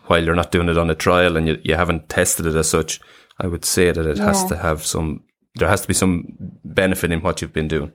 while 0.07 0.23
you're 0.23 0.35
not 0.35 0.51
doing 0.51 0.69
it 0.69 0.77
on 0.77 0.89
a 0.89 0.95
trial 0.95 1.37
and 1.37 1.47
you, 1.47 1.59
you 1.63 1.75
haven't 1.75 2.09
tested 2.09 2.45
it 2.45 2.55
as 2.55 2.69
such, 2.69 2.99
I 3.39 3.47
would 3.47 3.65
say 3.65 3.91
that 3.91 4.05
it 4.05 4.17
yeah. 4.17 4.25
has 4.25 4.45
to 4.45 4.57
have 4.57 4.85
some, 4.85 5.23
there 5.55 5.67
has 5.67 5.81
to 5.81 5.87
be 5.87 5.93
some 5.93 6.37
benefit 6.63 7.11
in 7.11 7.21
what 7.21 7.41
you've 7.41 7.53
been 7.53 7.67
doing. 7.67 7.91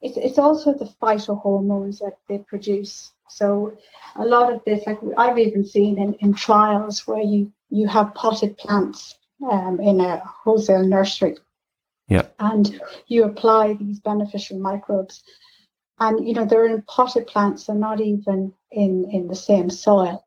It's, 0.00 0.16
it's 0.16 0.38
also 0.38 0.72
the 0.72 0.90
phytohormones 1.02 1.98
that 1.98 2.18
they 2.28 2.38
produce. 2.38 3.12
So 3.28 3.76
a 4.16 4.24
lot 4.24 4.52
of 4.52 4.62
this, 4.64 4.86
like 4.86 4.98
I've 5.16 5.38
even 5.38 5.64
seen 5.64 5.98
in, 5.98 6.14
in 6.14 6.34
trials 6.34 7.06
where 7.06 7.22
you, 7.22 7.52
you 7.68 7.86
have 7.88 8.14
potted 8.14 8.56
plants 8.56 9.16
um, 9.50 9.80
in 9.80 10.00
a 10.00 10.22
wholesale 10.24 10.86
nursery. 10.86 11.36
Yeah. 12.08 12.26
And 12.38 12.80
you 13.08 13.24
apply 13.24 13.74
these 13.74 14.00
beneficial 14.00 14.58
microbes. 14.58 15.22
And, 16.00 16.26
you 16.26 16.32
know, 16.32 16.46
they're 16.46 16.64
in 16.66 16.80
potted 16.82 17.26
plants, 17.26 17.66
they're 17.66 17.76
not 17.76 18.00
even 18.00 18.54
in, 18.70 19.10
in 19.12 19.26
the 19.26 19.34
same 19.36 19.68
soil. 19.68 20.24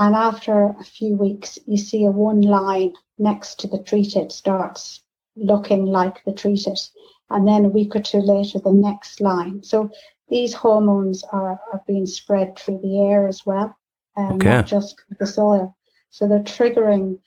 And 0.00 0.14
after 0.14 0.74
a 0.80 0.82
few 0.82 1.14
weeks, 1.14 1.58
you 1.66 1.76
see 1.76 2.06
a 2.06 2.10
one 2.10 2.40
line 2.40 2.94
next 3.18 3.60
to 3.60 3.68
the 3.68 3.82
treated 3.82 4.32
starts 4.32 5.02
looking 5.36 5.84
like 5.84 6.24
the 6.24 6.32
treated. 6.32 6.78
And 7.28 7.46
then 7.46 7.66
a 7.66 7.68
week 7.68 7.94
or 7.94 8.00
two 8.00 8.20
later, 8.20 8.60
the 8.60 8.72
next 8.72 9.20
line. 9.20 9.62
So 9.62 9.90
these 10.30 10.54
hormones 10.54 11.22
are, 11.32 11.60
are 11.70 11.82
being 11.86 12.06
spread 12.06 12.58
through 12.58 12.80
the 12.82 12.98
air 12.98 13.28
as 13.28 13.44
well, 13.44 13.76
um, 14.16 14.36
okay. 14.36 14.48
not 14.48 14.66
just 14.66 15.02
the 15.18 15.26
soil. 15.26 15.76
So 16.08 16.26
they're 16.26 16.40
triggering 16.40 17.18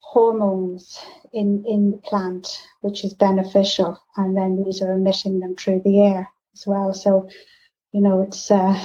hormones 0.00 0.98
in, 1.32 1.64
in 1.68 1.92
the 1.92 1.98
plant, 1.98 2.66
which 2.80 3.04
is 3.04 3.14
beneficial, 3.14 3.96
and 4.16 4.36
then 4.36 4.64
these 4.64 4.82
are 4.82 4.92
emitting 4.92 5.38
them 5.38 5.54
through 5.54 5.82
the 5.84 6.00
air 6.00 6.28
as 6.52 6.66
well. 6.66 6.92
So, 6.94 7.28
you 7.92 8.00
know, 8.00 8.22
it's 8.22 8.50
uh, 8.50 8.76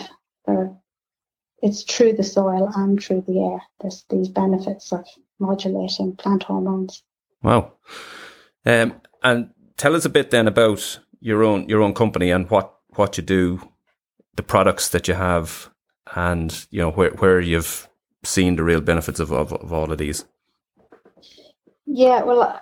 it's 1.62 1.84
through 1.84 2.14
the 2.14 2.24
soil 2.24 2.70
and 2.76 3.02
through 3.02 3.22
the 3.28 3.40
air. 3.40 3.60
There's 3.82 4.06
these 4.10 4.30
benefits 4.30 4.92
of 4.92 5.06
modulating 5.40 6.16
plant 6.16 6.44
hormones. 6.44 7.04
Wow. 7.42 7.74
Um, 8.66 9.02
and 9.24 9.50
tell 9.78 9.96
us 9.96 10.06
a 10.06 10.10
bit 10.10 10.32
then 10.32 10.48
about 10.48 11.00
your 11.20 11.44
own 11.44 11.68
your 11.68 11.82
own 11.82 11.94
company 11.94 12.30
and 12.32 12.50
what 12.50 12.74
what 12.96 13.18
you 13.18 13.24
do, 13.24 13.62
the 14.36 14.44
products 14.44 14.90
that 14.90 15.08
you 15.08 15.14
have, 15.14 15.70
and 16.16 16.68
you 16.70 16.82
know 16.82 16.92
where 16.92 17.12
where 17.12 17.40
you've 17.40 17.88
seen 18.24 18.56
the 18.56 18.64
real 18.64 18.82
benefits 18.82 19.20
of, 19.20 19.32
of, 19.32 19.54
of 19.54 19.72
all 19.72 19.92
of 19.92 19.98
these. 19.98 20.26
Yeah, 21.86 22.24
well, 22.24 22.60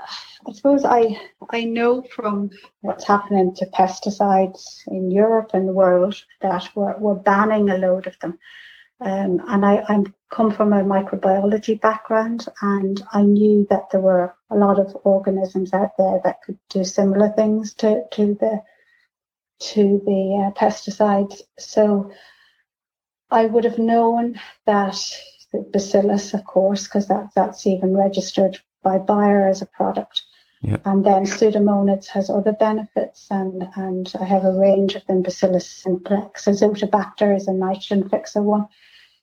I 0.47 0.51
suppose 0.53 0.86
I 0.86 1.19
I 1.49 1.63
know 1.63 2.03
from 2.03 2.51
what's 2.81 3.08
happening 3.08 3.55
to 3.55 3.65
pesticides 3.67 4.81
in 4.88 5.10
Europe 5.12 5.51
and 5.53 5.67
the 5.67 5.73
world 5.73 6.15
that 6.41 6.69
we're, 6.75 6.97
we're 6.97 7.15
banning 7.15 7.69
a 7.69 7.77
load 7.77 8.08
of 8.08 8.17
them. 8.19 8.38
Um, 9.01 9.41
and 9.47 9.65
I, 9.65 9.84
I 9.88 10.03
come 10.31 10.51
from 10.51 10.71
a 10.73 10.84
microbiology 10.84 11.79
background, 11.79 12.47
and 12.62 13.01
I 13.12 13.23
knew 13.23 13.67
that 13.69 13.89
there 13.91 14.01
were 14.01 14.36
a 14.49 14.55
lot 14.55 14.79
of 14.79 14.95
organisms 15.03 15.73
out 15.73 15.91
there 15.97 16.21
that 16.23 16.41
could 16.43 16.58
do 16.69 16.84
similar 16.84 17.29
things 17.29 17.73
to, 17.75 18.03
to 18.13 18.36
the 18.39 18.62
to 19.58 20.01
the 20.05 20.45
uh, 20.47 20.60
pesticides. 20.60 21.41
So 21.58 22.12
I 23.31 23.45
would 23.45 23.63
have 23.63 23.79
known 23.79 24.39
that 24.65 24.97
the 25.51 25.60
bacillus, 25.71 26.34
of 26.34 26.43
course, 26.45 26.86
because 26.86 27.08
that, 27.08 27.29
that's 27.36 27.65
even 27.65 27.95
registered 27.95 28.60
by 28.84 28.97
Bayer 28.97 29.47
as 29.47 29.62
a 29.62 29.67
product. 29.67 30.21
Yeah. 30.65 30.78
And 30.84 31.06
then 31.06 31.25
Pseudomonas 31.25 32.08
has 32.08 32.32
other 32.32 32.54
benefits, 32.54 33.28
and, 33.30 33.67
and 33.75 34.12
I 34.19 34.25
have 34.25 34.45
a 34.45 34.51
range 34.51 34.95
of 34.95 35.06
them. 35.06 35.21
Bacillus 35.21 35.69
simplex, 35.69 36.45
Azotobacter 36.45 37.36
is 37.36 37.47
a 37.47 37.54
nitrogen 37.54 38.10
fixer 38.10 38.41
one. 38.41 38.67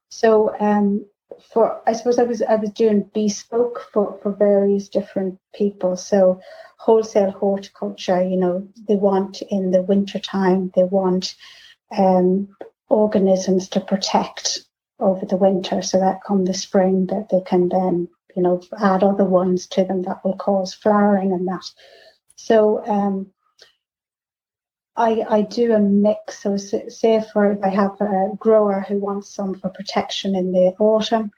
So 0.09 0.55
um, 0.61 1.05
for 1.53 1.83
I 1.89 1.95
suppose 1.95 2.21
I 2.21 2.23
was 2.23 2.43
I 2.43 2.55
was 2.55 2.71
doing 2.71 3.11
bespoke 3.13 3.89
for, 3.93 4.21
for 4.23 4.33
various 4.33 4.89
different 4.89 5.41
people. 5.53 5.97
So 5.97 6.41
wholesale 6.79 7.33
horticulture, 7.33 8.23
you 8.23 8.37
know, 8.37 8.69
they 8.87 8.97
want 8.97 9.43
in 9.43 9.73
the 9.73 9.83
winter 9.83 10.21
time, 10.21 10.71
they 10.77 10.85
want 10.85 11.35
um, 11.97 12.49
organisms 12.89 13.69
to 13.71 13.81
protect 13.81 14.61
over 15.01 15.27
the 15.27 15.37
winter 15.37 15.83
so 15.83 15.99
that 15.99 16.23
come 16.25 16.45
the 16.45 16.55
spring 16.55 17.07
that 17.07 17.29
they 17.31 17.41
can 17.41 17.69
then 17.69 18.09
you 18.37 18.43
know, 18.43 18.63
add 18.79 19.03
other 19.03 19.25
ones 19.25 19.67
to 19.69 19.85
them 19.85 20.03
that 20.03 20.25
will 20.25 20.37
cause 20.37 20.75
flowering 20.75 21.33
and 21.33 21.47
that. 21.49 21.65
So 22.37 22.85
um, 22.87 23.33
I, 24.97 25.25
I 25.29 25.43
do 25.43 25.73
a 25.73 25.79
mix. 25.79 26.43
So 26.43 26.57
say 26.57 27.23
for 27.33 27.53
if 27.53 27.63
I 27.63 27.69
have 27.69 28.01
a 28.01 28.31
grower 28.37 28.85
who 28.87 28.99
wants 28.99 29.35
some 29.35 29.55
for 29.55 29.71
protection 29.71 30.35
in 30.35 30.53
the 30.53 30.75
autumn, 30.79 31.31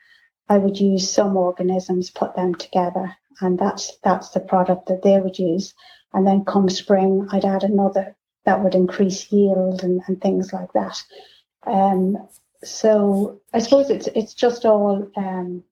I 0.48 0.58
would 0.58 0.78
use 0.78 1.10
some 1.10 1.36
organisms, 1.36 2.10
put 2.10 2.34
them 2.36 2.54
together, 2.54 3.16
and 3.40 3.58
that's 3.58 3.96
that's 4.02 4.30
the 4.30 4.40
product 4.40 4.86
that 4.88 5.02
they 5.02 5.20
would 5.20 5.38
use. 5.38 5.74
And 6.12 6.26
then 6.26 6.44
come 6.44 6.68
spring, 6.68 7.26
I'd 7.30 7.44
add 7.44 7.64
another 7.64 8.16
that 8.44 8.62
would 8.62 8.74
increase 8.74 9.32
yield 9.32 9.82
and, 9.82 10.02
and 10.06 10.20
things 10.20 10.52
like 10.52 10.72
that. 10.74 11.02
Um, 11.66 12.28
so 12.62 13.40
I 13.52 13.58
suppose 13.58 13.90
it's 13.90 14.08
it's 14.08 14.34
just 14.34 14.64
all 14.64 15.10
um, 15.16 15.64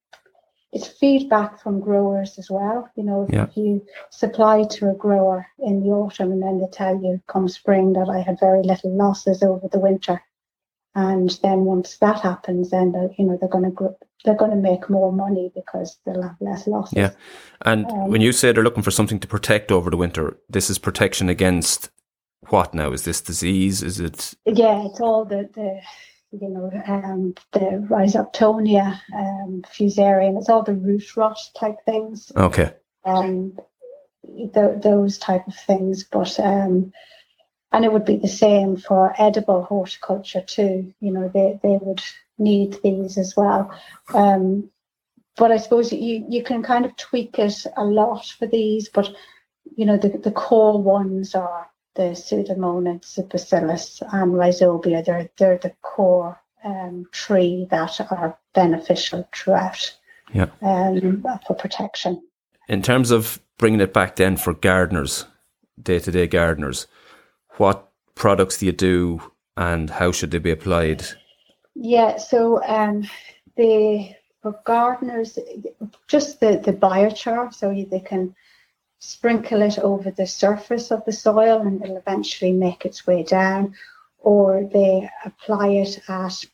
it's 0.72 0.88
feedback 0.88 1.60
from 1.60 1.80
growers 1.80 2.38
as 2.38 2.50
well. 2.50 2.90
You 2.96 3.04
know, 3.04 3.26
yeah. 3.30 3.44
if 3.44 3.56
you 3.56 3.84
supply 4.10 4.64
to 4.64 4.90
a 4.90 4.94
grower 4.94 5.46
in 5.58 5.82
the 5.82 5.90
autumn 5.90 6.32
and 6.32 6.42
then 6.42 6.60
they 6.60 6.66
tell 6.72 6.94
you 6.94 7.20
come 7.28 7.48
spring 7.48 7.92
that 7.92 8.08
I 8.08 8.20
had 8.20 8.40
very 8.40 8.62
little 8.62 8.96
losses 8.96 9.42
over 9.42 9.68
the 9.70 9.78
winter, 9.78 10.22
and 10.94 11.38
then 11.42 11.64
once 11.64 11.98
that 11.98 12.20
happens, 12.20 12.70
then 12.70 12.92
you 13.18 13.24
know 13.24 13.36
they're 13.38 13.48
going 13.48 13.64
to 13.64 13.70
grow, 13.70 13.96
they're 14.24 14.36
going 14.36 14.50
to 14.50 14.56
make 14.56 14.88
more 14.88 15.12
money 15.12 15.52
because 15.54 15.98
they'll 16.06 16.22
have 16.22 16.36
less 16.40 16.66
losses. 16.66 16.96
Yeah, 16.96 17.10
and 17.62 17.86
um, 17.86 18.08
when 18.08 18.22
you 18.22 18.32
say 18.32 18.52
they're 18.52 18.64
looking 18.64 18.82
for 18.82 18.90
something 18.90 19.20
to 19.20 19.28
protect 19.28 19.70
over 19.70 19.90
the 19.90 19.96
winter, 19.96 20.38
this 20.48 20.70
is 20.70 20.78
protection 20.78 21.28
against 21.28 21.90
what 22.48 22.74
now? 22.74 22.92
Is 22.92 23.04
this 23.04 23.20
disease? 23.20 23.82
Is 23.82 24.00
it? 24.00 24.34
Yeah, 24.46 24.86
it's 24.86 25.00
all 25.00 25.24
the 25.24 25.48
the 25.54 25.80
you 26.32 26.48
know, 26.48 26.70
um, 26.86 27.34
the 27.52 27.86
rhizoctonia, 27.90 28.98
um, 29.14 29.62
fusarium, 29.66 30.38
it's 30.38 30.48
all 30.48 30.62
the 30.62 30.72
root 30.72 31.16
rot 31.16 31.38
type 31.58 31.76
things. 31.84 32.32
Okay. 32.34 32.72
Um, 33.04 33.58
th- 34.24 34.82
those 34.82 35.18
type 35.18 35.46
of 35.46 35.54
things, 35.54 36.04
but 36.04 36.38
um, 36.40 36.92
and 37.70 37.84
it 37.84 37.92
would 37.92 38.04
be 38.04 38.16
the 38.16 38.28
same 38.28 38.76
for 38.76 39.14
edible 39.18 39.62
horticulture 39.64 40.42
too. 40.42 40.94
You 41.00 41.12
know, 41.12 41.28
they 41.28 41.58
they 41.62 41.78
would 41.80 42.02
need 42.38 42.78
these 42.82 43.18
as 43.18 43.34
well. 43.36 43.70
Um, 44.14 44.70
but 45.36 45.50
I 45.50 45.58
suppose 45.58 45.92
you 45.92 46.24
you 46.28 46.42
can 46.42 46.62
kind 46.62 46.84
of 46.84 46.96
tweak 46.96 47.38
it 47.38 47.66
a 47.76 47.84
lot 47.84 48.26
for 48.26 48.46
these, 48.46 48.88
but 48.88 49.08
you 49.76 49.84
know 49.84 49.96
the 49.98 50.08
the 50.08 50.32
core 50.32 50.80
ones 50.80 51.34
are 51.34 51.68
the 51.94 52.14
Pseudomonas, 52.14 53.14
the 53.14 53.22
Bacillus, 53.22 54.02
and 54.12 54.32
Rhizobia. 54.32 55.04
They're, 55.04 55.30
they're 55.38 55.58
the 55.58 55.72
core 55.82 56.40
um, 56.64 57.06
tree 57.12 57.66
that 57.70 58.00
are 58.10 58.38
beneficial 58.54 59.28
throughout 59.34 59.92
yeah. 60.32 60.46
um, 60.62 61.24
for 61.46 61.54
protection. 61.54 62.22
In 62.68 62.82
terms 62.82 63.10
of 63.10 63.40
bringing 63.58 63.80
it 63.80 63.92
back 63.92 64.16
then 64.16 64.36
for 64.36 64.54
gardeners, 64.54 65.26
day 65.80 65.98
to 65.98 66.10
day 66.10 66.26
gardeners, 66.26 66.86
what 67.56 67.90
products 68.14 68.58
do 68.58 68.66
you 68.66 68.72
do 68.72 69.20
and 69.56 69.90
how 69.90 70.12
should 70.12 70.30
they 70.30 70.38
be 70.38 70.50
applied? 70.50 71.04
Yeah, 71.74 72.16
so 72.18 72.62
um, 72.64 73.08
the 73.56 74.14
for 74.42 74.58
gardeners, 74.64 75.38
just 76.08 76.40
the, 76.40 76.60
the 76.62 76.72
biochar, 76.72 77.54
so 77.54 77.72
they 77.72 78.00
can 78.00 78.34
sprinkle 79.04 79.62
it 79.62 79.80
over 79.80 80.12
the 80.12 80.26
surface 80.26 80.92
of 80.92 81.04
the 81.04 81.12
soil 81.12 81.60
and 81.60 81.82
it'll 81.82 81.96
eventually 81.96 82.52
make 82.52 82.84
its 82.86 83.04
way 83.04 83.24
down, 83.24 83.74
or 84.20 84.68
they 84.72 85.10
apply 85.24 85.68
it 85.70 85.98
at 86.08 86.44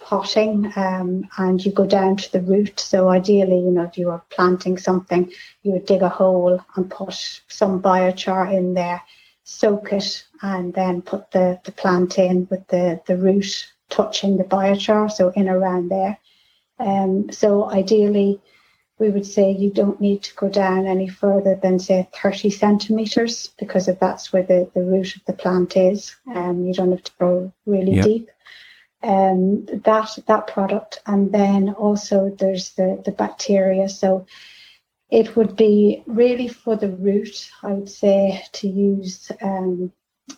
potting 0.00 0.72
um, 0.76 1.28
and 1.38 1.64
you 1.64 1.72
go 1.72 1.84
down 1.84 2.16
to 2.16 2.30
the 2.30 2.40
root. 2.40 2.78
So 2.78 3.08
ideally, 3.08 3.58
you 3.58 3.72
know, 3.72 3.82
if 3.82 3.98
you 3.98 4.06
were 4.06 4.22
planting 4.30 4.78
something, 4.78 5.32
you 5.64 5.72
would 5.72 5.86
dig 5.86 6.02
a 6.02 6.08
hole 6.08 6.64
and 6.76 6.88
put 6.88 7.42
some 7.48 7.82
biochar 7.82 8.56
in 8.56 8.74
there, 8.74 9.02
soak 9.42 9.92
it, 9.92 10.24
and 10.40 10.72
then 10.72 11.02
put 11.02 11.32
the, 11.32 11.60
the 11.64 11.72
plant 11.72 12.16
in 12.16 12.46
with 12.48 12.64
the, 12.68 13.00
the 13.08 13.16
root 13.16 13.72
touching 13.90 14.36
the 14.36 14.44
biochar, 14.44 15.10
so 15.10 15.30
in 15.30 15.48
around 15.48 15.88
there. 15.88 16.16
Um, 16.78 17.32
so 17.32 17.68
ideally, 17.68 18.40
we 18.98 19.10
would 19.10 19.26
say 19.26 19.50
you 19.50 19.70
don't 19.70 20.00
need 20.00 20.22
to 20.22 20.34
go 20.34 20.48
down 20.48 20.86
any 20.86 21.08
further 21.08 21.58
than 21.62 21.78
say 21.78 22.08
30 22.22 22.50
centimeters 22.50 23.50
because 23.58 23.88
if 23.88 23.98
that's 24.00 24.32
where 24.32 24.42
the, 24.42 24.70
the 24.74 24.82
root 24.82 25.16
of 25.16 25.24
the 25.26 25.32
plant 25.32 25.76
is 25.76 26.16
um, 26.34 26.66
you 26.66 26.74
don't 26.74 26.90
have 26.90 27.04
to 27.04 27.12
go 27.18 27.52
really 27.66 27.92
yep. 27.92 28.04
deep 28.04 28.30
um, 29.02 29.64
that 29.66 30.18
that 30.26 30.46
product 30.48 31.00
and 31.06 31.32
then 31.32 31.70
also 31.70 32.34
there's 32.38 32.70
the 32.70 33.00
the 33.04 33.12
bacteria 33.12 33.88
so 33.88 34.26
It 35.10 35.36
would 35.36 35.56
be 35.56 36.02
really 36.06 36.48
for 36.48 36.76
the 36.76 36.90
root, 36.90 37.50
I 37.62 37.72
would 37.72 37.88
say, 37.88 38.44
to 38.52 38.68
use 38.68 39.32
um, 39.40 39.90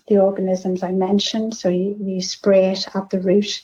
the 0.06 0.18
organisms 0.18 0.82
I 0.82 0.92
mentioned. 0.92 1.56
So 1.56 1.68
you, 1.68 1.96
you 2.00 2.22
spray 2.22 2.70
it 2.70 2.86
at 2.94 3.10
the 3.10 3.20
root. 3.20 3.62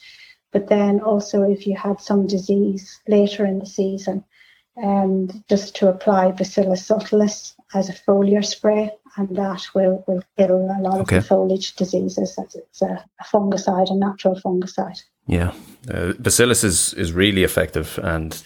But 0.52 0.68
then 0.68 1.00
also, 1.00 1.42
if 1.42 1.66
you 1.66 1.76
had 1.76 2.00
some 2.00 2.26
disease 2.26 3.00
later 3.06 3.46
in 3.46 3.60
the 3.60 3.66
season, 3.66 4.24
um, 4.82 5.44
just 5.48 5.74
to 5.76 5.88
apply 5.88 6.32
Bacillus 6.32 6.88
subtilis 6.88 7.54
as 7.74 7.88
a 7.88 7.92
foliar 7.92 8.44
spray, 8.44 8.90
and 9.16 9.34
that 9.36 9.66
will, 9.74 10.04
will 10.06 10.22
kill 10.36 10.54
a 10.56 10.80
lot 10.80 11.00
okay. 11.00 11.16
of 11.16 11.22
the 11.22 11.28
foliage 11.28 11.74
diseases. 11.76 12.38
It's 12.38 12.82
a, 12.82 13.04
a 13.20 13.24
fungicide, 13.24 13.90
a 13.90 13.96
natural 13.96 14.36
fungicide. 14.40 15.02
Yeah, 15.26 15.52
uh, 15.92 16.12
Bacillus 16.18 16.62
is, 16.62 16.94
is 16.94 17.12
really 17.12 17.42
effective, 17.42 17.98
and 18.02 18.40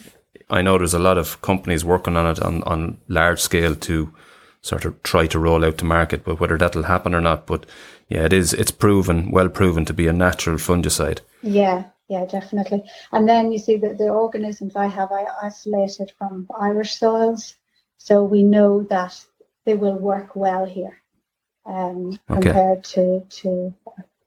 I 0.48 0.62
know 0.62 0.78
there's 0.78 0.94
a 0.94 0.98
lot 0.98 1.18
of 1.18 1.40
companies 1.42 1.84
working 1.84 2.16
on 2.16 2.26
it 2.26 2.40
on, 2.40 2.62
on 2.62 2.98
large 3.08 3.40
scale 3.40 3.74
to 3.76 4.12
sort 4.62 4.84
of 4.84 5.02
try 5.02 5.26
to 5.26 5.38
roll 5.38 5.64
out 5.64 5.78
to 5.78 5.84
market, 5.84 6.24
but 6.24 6.40
whether 6.40 6.58
that'll 6.58 6.84
happen 6.84 7.14
or 7.14 7.20
not, 7.20 7.46
but 7.46 7.66
yeah, 8.08 8.24
it 8.24 8.32
is. 8.32 8.52
It's 8.52 8.72
proven, 8.72 9.30
well 9.30 9.48
proven 9.48 9.84
to 9.86 9.94
be 9.94 10.06
a 10.06 10.12
natural 10.12 10.56
fungicide. 10.56 11.20
Yeah, 11.42 11.84
yeah, 12.10 12.26
definitely. 12.26 12.82
And 13.12 13.28
then 13.28 13.52
you 13.52 13.58
see 13.60 13.76
that 13.76 13.96
the 13.96 14.08
organisms 14.08 14.74
I 14.74 14.88
have, 14.88 15.12
I 15.12 15.26
isolated 15.44 16.12
from 16.18 16.48
Irish 16.58 16.98
soils, 16.98 17.54
so 17.98 18.24
we 18.24 18.42
know 18.42 18.82
that 18.90 19.24
they 19.64 19.74
will 19.74 19.96
work 19.96 20.34
well 20.34 20.64
here, 20.64 21.00
um, 21.64 22.18
okay. 22.28 22.40
compared 22.42 22.82
to 22.94 23.20
to 23.20 23.72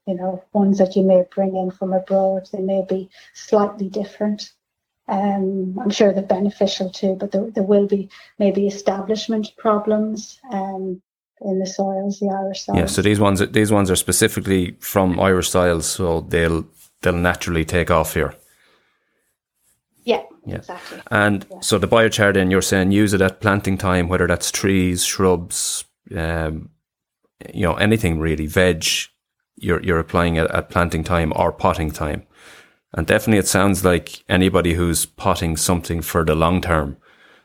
you 0.06 0.14
know 0.14 0.42
ones 0.54 0.78
that 0.78 0.96
you 0.96 1.02
may 1.04 1.24
bring 1.34 1.56
in 1.56 1.70
from 1.70 1.92
abroad. 1.92 2.48
They 2.50 2.62
may 2.62 2.86
be 2.88 3.10
slightly 3.34 3.90
different. 3.90 4.50
Um, 5.06 5.78
I'm 5.78 5.90
sure 5.90 6.10
they're 6.10 6.22
beneficial 6.22 6.88
too, 6.88 7.16
but 7.20 7.32
there, 7.32 7.50
there 7.50 7.64
will 7.64 7.86
be 7.86 8.08
maybe 8.38 8.66
establishment 8.66 9.48
problems 9.58 10.40
um, 10.50 11.02
in 11.42 11.58
the 11.58 11.66
soils, 11.66 12.18
the 12.18 12.30
Irish 12.30 12.62
soils. 12.62 12.78
Yeah, 12.78 12.86
so 12.86 13.02
these 13.02 13.20
ones 13.20 13.46
these 13.50 13.70
ones 13.70 13.90
are 13.90 13.96
specifically 13.96 14.70
from 14.80 15.20
Irish 15.20 15.50
soils, 15.50 15.84
so 15.84 16.22
they'll 16.22 16.64
they'll 17.04 17.12
naturally 17.12 17.64
take 17.64 17.90
off 17.90 18.14
here. 18.14 18.34
Yeah, 20.02 20.22
yeah. 20.44 20.56
exactly. 20.56 21.00
And 21.10 21.46
yeah. 21.50 21.60
so 21.60 21.78
the 21.78 21.88
biochar, 21.88 22.34
then 22.34 22.50
you're 22.50 22.62
saying 22.62 22.90
use 22.90 23.14
it 23.14 23.20
at 23.20 23.40
planting 23.40 23.78
time, 23.78 24.08
whether 24.08 24.26
that's 24.26 24.50
trees, 24.50 25.04
shrubs, 25.04 25.84
um, 26.14 26.70
you 27.52 27.62
know, 27.62 27.74
anything 27.74 28.18
really, 28.18 28.46
veg. 28.46 28.84
You're 29.56 29.82
you're 29.82 30.00
applying 30.00 30.36
it 30.36 30.50
at 30.50 30.70
planting 30.70 31.04
time 31.04 31.32
or 31.36 31.52
potting 31.52 31.92
time. 31.92 32.26
And 32.92 33.06
definitely 33.06 33.38
it 33.38 33.48
sounds 33.48 33.84
like 33.84 34.24
anybody 34.28 34.74
who's 34.74 35.06
potting 35.06 35.56
something 35.56 36.00
for 36.02 36.24
the 36.24 36.34
long 36.34 36.60
term, 36.60 36.96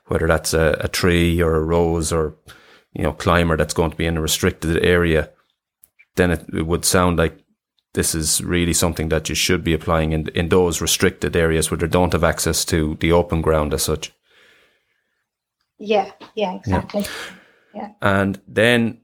whether 0.05 0.27
that's 0.27 0.53
a, 0.53 0.77
a 0.79 0.87
tree 0.87 1.41
or 1.41 1.55
a 1.55 1.63
rose 1.63 2.11
or, 2.11 2.35
you 2.93 3.03
know, 3.03 3.13
climber 3.13 3.57
that's 3.57 3.73
going 3.73 3.91
to 3.91 3.97
be 3.97 4.05
in 4.05 4.17
a 4.17 4.21
restricted 4.21 4.83
area, 4.83 5.31
then 6.15 6.31
it, 6.31 6.45
it 6.53 6.67
would 6.67 6.85
sound 6.85 7.17
like 7.17 7.43
this 7.93 8.13
is 8.13 8.41
really 8.43 8.73
something 8.73 9.09
that 9.09 9.29
you 9.29 9.35
should 9.35 9.63
be 9.63 9.73
applying 9.73 10.11
in, 10.11 10.27
in 10.29 10.49
those 10.49 10.81
restricted 10.81 11.35
areas 11.35 11.69
where 11.71 11.77
they 11.77 11.87
don't 11.87 12.13
have 12.13 12.23
access 12.23 12.63
to 12.65 12.95
the 12.99 13.11
open 13.11 13.41
ground 13.41 13.73
as 13.73 13.83
such. 13.83 14.13
Yeah, 15.77 16.11
yeah, 16.35 16.55
exactly. 16.55 17.01
Yeah. 17.73 17.81
yeah. 17.81 17.89
And 18.01 18.41
then 18.47 19.01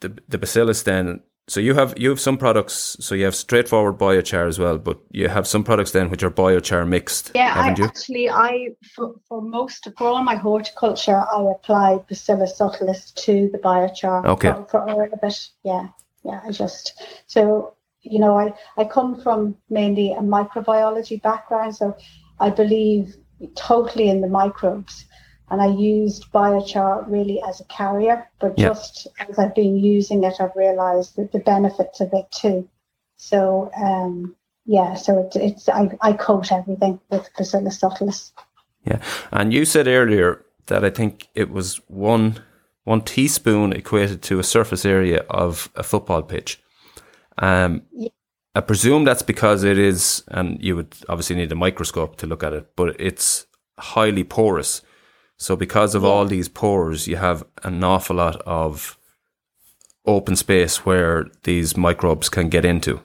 the 0.00 0.18
the 0.28 0.38
bacillus 0.38 0.82
then 0.82 1.22
so 1.48 1.60
you 1.60 1.74
have 1.74 1.94
you 1.96 2.10
have 2.10 2.20
some 2.20 2.38
products. 2.38 2.96
So 2.98 3.14
you 3.14 3.24
have 3.24 3.34
straightforward 3.34 3.98
biochar 3.98 4.48
as 4.48 4.58
well, 4.58 4.78
but 4.78 4.98
you 5.10 5.28
have 5.28 5.46
some 5.46 5.62
products 5.62 5.92
then 5.92 6.10
which 6.10 6.24
are 6.24 6.30
biochar 6.30 6.86
mixed. 6.88 7.30
Yeah, 7.34 7.52
I 7.54 7.74
you? 7.76 7.84
actually 7.84 8.28
I 8.28 8.70
for, 8.94 9.14
for 9.28 9.40
most 9.40 9.88
for 9.96 10.08
all 10.08 10.24
my 10.24 10.34
horticulture 10.34 11.22
I 11.32 11.52
apply 11.52 11.98
Bacillus 12.08 12.58
subtilis 12.58 13.14
to 13.14 13.48
the 13.52 13.58
biochar. 13.58 14.26
Okay. 14.26 14.50
For, 14.50 14.66
for 14.66 14.90
all 14.90 15.02
of 15.02 15.18
it, 15.22 15.48
yeah, 15.62 15.88
yeah. 16.24 16.40
I 16.44 16.50
just 16.50 17.00
so 17.28 17.75
you 18.10 18.18
know 18.18 18.38
I 18.38 18.54
I 18.76 18.84
come 18.84 19.20
from 19.20 19.56
mainly 19.68 20.12
a 20.12 20.20
microbiology 20.20 21.20
background, 21.20 21.76
so 21.76 21.96
I 22.40 22.50
believe 22.50 23.16
totally 23.54 24.08
in 24.08 24.20
the 24.22 24.28
microbes 24.28 25.04
and 25.50 25.62
I 25.62 25.66
used 25.66 26.32
biochar 26.32 27.04
really 27.08 27.40
as 27.46 27.60
a 27.60 27.64
carrier. 27.64 28.28
But 28.40 28.56
just 28.56 29.06
as 29.20 29.38
I've 29.38 29.54
been 29.54 29.76
using 29.76 30.24
it, 30.24 30.34
I've 30.40 30.56
realised 30.56 31.16
that 31.16 31.32
the 31.32 31.38
benefits 31.38 32.00
of 32.00 32.10
it 32.12 32.30
too. 32.32 32.68
So 33.16 33.70
um, 33.76 34.34
yeah, 34.64 34.94
so 34.94 35.20
it, 35.20 35.36
it's 35.36 35.68
I, 35.68 35.96
I 36.00 36.12
coat 36.12 36.50
everything 36.50 37.00
with 37.10 37.28
Bacillus 37.36 37.80
subtilis. 37.80 38.32
Yeah, 38.84 39.00
and 39.30 39.52
you 39.52 39.64
said 39.64 39.86
earlier 39.86 40.44
that 40.66 40.84
I 40.84 40.90
think 40.90 41.28
it 41.34 41.50
was 41.50 41.76
one 41.88 42.40
one 42.84 43.00
teaspoon 43.00 43.72
equated 43.72 44.22
to 44.22 44.38
a 44.38 44.44
surface 44.44 44.84
area 44.84 45.24
of 45.30 45.70
a 45.74 45.82
football 45.82 46.22
pitch. 46.22 46.60
Um, 47.38 47.82
yeah. 47.92 48.08
I 48.54 48.60
presume 48.60 49.04
that's 49.04 49.22
because 49.22 49.64
it 49.64 49.78
is, 49.78 50.22
and 50.28 50.62
you 50.62 50.76
would 50.76 50.96
obviously 51.08 51.36
need 51.36 51.52
a 51.52 51.56
microscope 51.56 52.16
to 52.16 52.26
look 52.26 52.42
at 52.42 52.54
it, 52.54 52.74
but 52.74 52.96
it's 52.98 53.46
highly 53.78 54.24
porous. 54.24 54.82
So 55.36 55.56
because 55.56 55.94
of 55.94 56.04
all 56.04 56.24
these 56.24 56.48
pores, 56.48 57.06
you 57.06 57.16
have 57.16 57.44
an 57.62 57.84
awful 57.84 58.16
lot 58.16 58.40
of 58.46 58.98
open 60.06 60.36
space 60.36 60.86
where 60.86 61.26
these 61.42 61.76
microbes 61.76 62.28
can 62.28 62.48
get 62.48 62.64
into. 62.64 63.00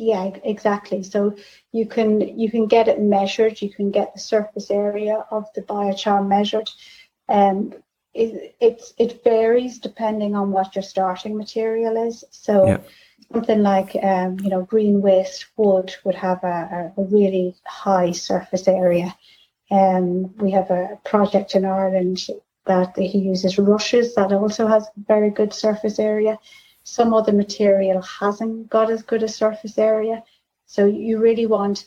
Yeah, 0.00 0.30
exactly. 0.44 1.02
So 1.02 1.36
you 1.72 1.84
can 1.84 2.20
you 2.38 2.50
can 2.50 2.66
get 2.66 2.88
it 2.88 3.00
measured. 3.00 3.60
You 3.60 3.68
can 3.68 3.90
get 3.90 4.14
the 4.14 4.20
surface 4.20 4.70
area 4.70 5.26
of 5.30 5.44
the 5.54 5.60
biochar 5.60 6.26
measured. 6.26 6.70
Um, 7.28 7.74
it, 8.14 8.56
it 8.60 8.82
it 8.96 9.22
varies 9.22 9.78
depending 9.78 10.34
on 10.34 10.52
what 10.52 10.74
your 10.74 10.82
starting 10.82 11.36
material 11.36 12.08
is. 12.08 12.24
So 12.30 12.66
yeah. 12.66 12.78
Something 13.32 13.62
like 13.62 13.96
um, 14.02 14.38
you 14.40 14.50
know 14.50 14.62
green 14.62 15.00
waste 15.00 15.46
wood 15.56 15.94
would 16.04 16.14
have 16.14 16.42
a, 16.44 16.92
a 16.96 17.02
really 17.02 17.54
high 17.66 18.12
surface 18.12 18.66
area. 18.68 19.14
Um, 19.70 20.36
we 20.38 20.50
have 20.50 20.70
a 20.70 20.98
project 21.04 21.54
in 21.54 21.64
Ireland 21.64 22.26
that 22.66 22.96
he 22.96 23.18
uses 23.18 23.58
rushes 23.58 24.14
that 24.14 24.32
also 24.32 24.66
has 24.66 24.88
very 25.06 25.30
good 25.30 25.52
surface 25.52 25.98
area. 25.98 26.38
Some 26.82 27.14
other 27.14 27.32
material 27.32 28.02
hasn't 28.02 28.68
got 28.68 28.90
as 28.90 29.02
good 29.02 29.22
a 29.22 29.28
surface 29.28 29.78
area. 29.78 30.24
So 30.66 30.86
you 30.86 31.18
really 31.18 31.46
want 31.46 31.86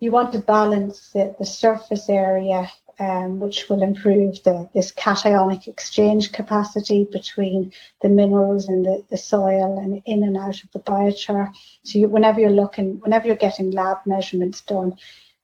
you 0.00 0.10
want 0.10 0.32
to 0.32 0.38
balance 0.38 1.10
the, 1.12 1.34
the 1.38 1.46
surface 1.46 2.08
area, 2.08 2.70
um, 2.98 3.40
which 3.40 3.68
will 3.68 3.82
improve 3.82 4.42
the 4.44 4.68
this 4.74 4.92
cationic 4.92 5.66
exchange 5.66 6.32
capacity 6.32 7.08
between 7.10 7.72
the 8.02 8.08
minerals 8.08 8.68
and 8.68 8.84
the, 8.84 9.04
the 9.10 9.16
soil 9.16 9.78
and 9.78 10.02
in 10.06 10.22
and 10.22 10.36
out 10.36 10.62
of 10.62 10.70
the 10.72 10.80
biochar. 10.80 11.52
So 11.84 11.98
you, 11.98 12.08
whenever 12.08 12.40
you're 12.40 12.50
looking, 12.50 13.00
whenever 13.00 13.26
you're 13.26 13.36
getting 13.36 13.70
lab 13.70 13.98
measurements 14.06 14.60
done, 14.60 14.96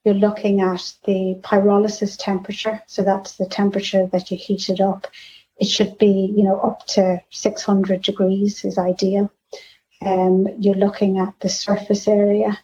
you're 0.03 0.15
looking 0.15 0.61
at 0.61 0.93
the 1.05 1.39
pyrolysis 1.41 2.17
temperature. 2.17 2.81
So 2.87 3.03
that's 3.03 3.37
the 3.37 3.45
temperature 3.45 4.07
that 4.07 4.31
you 4.31 4.37
heat 4.37 4.69
it 4.69 4.81
up. 4.81 5.07
It 5.57 5.67
should 5.67 5.97
be, 5.97 6.33
you 6.35 6.43
know, 6.43 6.59
up 6.59 6.87
to 6.87 7.21
600 7.29 8.01
degrees 8.01 8.65
is 8.65 8.77
ideal. 8.77 9.31
Um, 10.03 10.47
you're 10.59 10.75
looking 10.75 11.19
at 11.19 11.39
the 11.39 11.49
surface 11.49 12.07
area. 12.07 12.57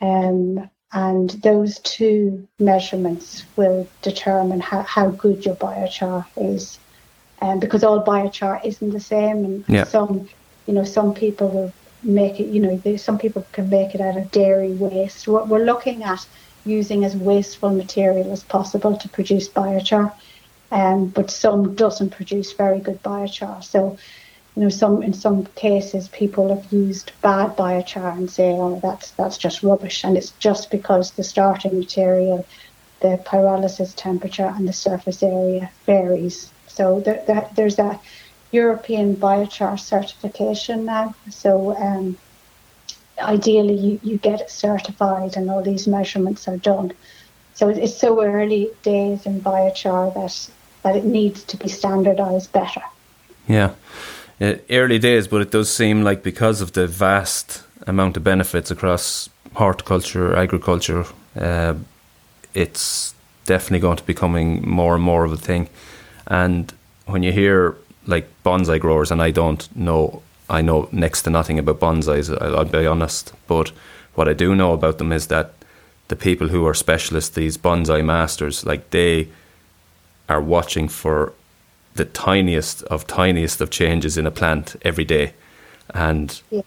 Um, 0.00 0.70
and 0.92 1.30
those 1.30 1.78
two 1.80 2.46
measurements 2.58 3.44
will 3.56 3.88
determine 4.02 4.60
how, 4.60 4.82
how 4.82 5.10
good 5.10 5.44
your 5.44 5.54
biochar 5.56 6.26
is. 6.36 6.78
Um, 7.40 7.58
because 7.58 7.82
all 7.82 8.04
biochar 8.04 8.64
isn't 8.64 8.90
the 8.90 9.00
same. 9.00 9.44
And 9.44 9.64
yeah. 9.68 9.84
some, 9.84 10.28
you 10.66 10.74
know, 10.74 10.84
some 10.84 11.14
people 11.14 11.48
will 11.48 11.72
make 12.02 12.40
it, 12.40 12.48
you 12.48 12.60
know, 12.60 12.96
some 12.96 13.18
people 13.18 13.44
can 13.52 13.70
make 13.70 13.94
it 13.94 14.00
out 14.00 14.16
of 14.16 14.30
dairy 14.30 14.72
waste. 14.72 15.26
What 15.26 15.48
we're 15.48 15.64
looking 15.64 16.02
at 16.04 16.24
using 16.64 17.04
as 17.04 17.16
wasteful 17.16 17.70
material 17.70 18.30
as 18.30 18.44
possible 18.44 18.96
to 18.98 19.08
produce 19.08 19.48
biochar. 19.48 20.12
Um, 20.70 21.08
but 21.08 21.30
some 21.30 21.74
doesn't 21.74 22.10
produce 22.10 22.52
very 22.52 22.80
good 22.80 23.02
biochar. 23.02 23.64
So, 23.64 23.98
you 24.56 24.62
know, 24.62 24.68
some 24.68 25.02
in 25.02 25.14
some 25.14 25.46
cases 25.54 26.08
people 26.08 26.54
have 26.54 26.72
used 26.72 27.12
bad 27.22 27.56
biochar 27.56 28.16
and 28.16 28.30
say, 28.30 28.50
oh, 28.52 28.78
that's 28.82 29.12
that's 29.12 29.38
just 29.38 29.62
rubbish, 29.62 30.04
and 30.04 30.16
it's 30.16 30.30
just 30.32 30.70
because 30.70 31.12
the 31.12 31.24
starting 31.24 31.78
material, 31.78 32.46
the 33.00 33.18
pyrolysis 33.24 33.94
temperature 33.96 34.52
and 34.54 34.68
the 34.68 34.72
surface 34.72 35.22
area 35.22 35.70
varies. 35.86 36.50
So 36.68 37.00
there, 37.00 37.22
there, 37.26 37.48
there's 37.54 37.78
a 37.78 37.98
European 38.50 39.16
biochar 39.16 39.80
certification 39.80 40.84
now. 40.84 41.14
So 41.30 41.74
um, 41.76 42.18
ideally 43.18 43.76
you, 43.76 44.00
you 44.02 44.18
get 44.18 44.40
it 44.40 44.50
certified 44.50 45.36
and 45.36 45.50
all 45.50 45.62
these 45.62 45.86
measurements 45.86 46.46
are 46.46 46.58
done. 46.58 46.92
So 47.54 47.68
it's 47.68 47.96
so 47.96 48.22
early 48.22 48.70
days 48.82 49.26
in 49.26 49.40
biochar 49.40 50.14
that 50.14 50.50
that 50.82 50.96
it 50.96 51.04
needs 51.04 51.44
to 51.44 51.56
be 51.56 51.68
standardized 51.68 52.52
better. 52.52 52.82
Yeah. 53.46 53.74
Uh, 54.40 54.54
early 54.70 54.98
days, 54.98 55.28
but 55.28 55.40
it 55.40 55.50
does 55.50 55.70
seem 55.70 56.02
like 56.02 56.22
because 56.22 56.60
of 56.60 56.72
the 56.72 56.86
vast 56.86 57.62
amount 57.86 58.16
of 58.16 58.24
benefits 58.24 58.70
across 58.70 59.28
horticulture, 59.54 60.34
agriculture, 60.34 61.04
uh, 61.36 61.74
it's 62.54 63.14
definitely 63.44 63.80
going 63.80 63.96
to 63.96 64.02
be 64.02 64.12
becoming 64.12 64.68
more 64.68 64.94
and 64.94 65.02
more 65.02 65.24
of 65.24 65.32
a 65.32 65.36
thing. 65.36 65.68
And 66.26 66.72
when 67.06 67.22
you 67.22 67.32
hear 67.32 67.76
like 68.06 68.28
bonsai 68.44 68.80
growers, 68.80 69.10
and 69.10 69.22
I 69.22 69.30
don't 69.30 69.74
know, 69.76 70.22
I 70.50 70.60
know 70.60 70.88
next 70.92 71.22
to 71.22 71.30
nothing 71.30 71.58
about 71.58 71.80
bonsais. 71.80 72.36
I'll, 72.40 72.58
I'll 72.58 72.64
be 72.64 72.86
honest, 72.86 73.32
but 73.46 73.72
what 74.14 74.28
I 74.28 74.32
do 74.32 74.54
know 74.54 74.72
about 74.72 74.98
them 74.98 75.12
is 75.12 75.28
that 75.28 75.52
the 76.08 76.16
people 76.16 76.48
who 76.48 76.66
are 76.66 76.74
specialists, 76.74 77.34
these 77.34 77.56
bonsai 77.56 78.04
masters, 78.04 78.66
like 78.66 78.90
they 78.90 79.28
are 80.28 80.40
watching 80.40 80.88
for 80.88 81.32
the 81.94 82.04
tiniest 82.04 82.82
of 82.84 83.06
tiniest 83.06 83.60
of 83.60 83.70
changes 83.70 84.16
in 84.16 84.26
a 84.26 84.30
plant 84.30 84.76
every 84.82 85.04
day. 85.04 85.34
And 85.94 86.40
yeah. 86.50 86.62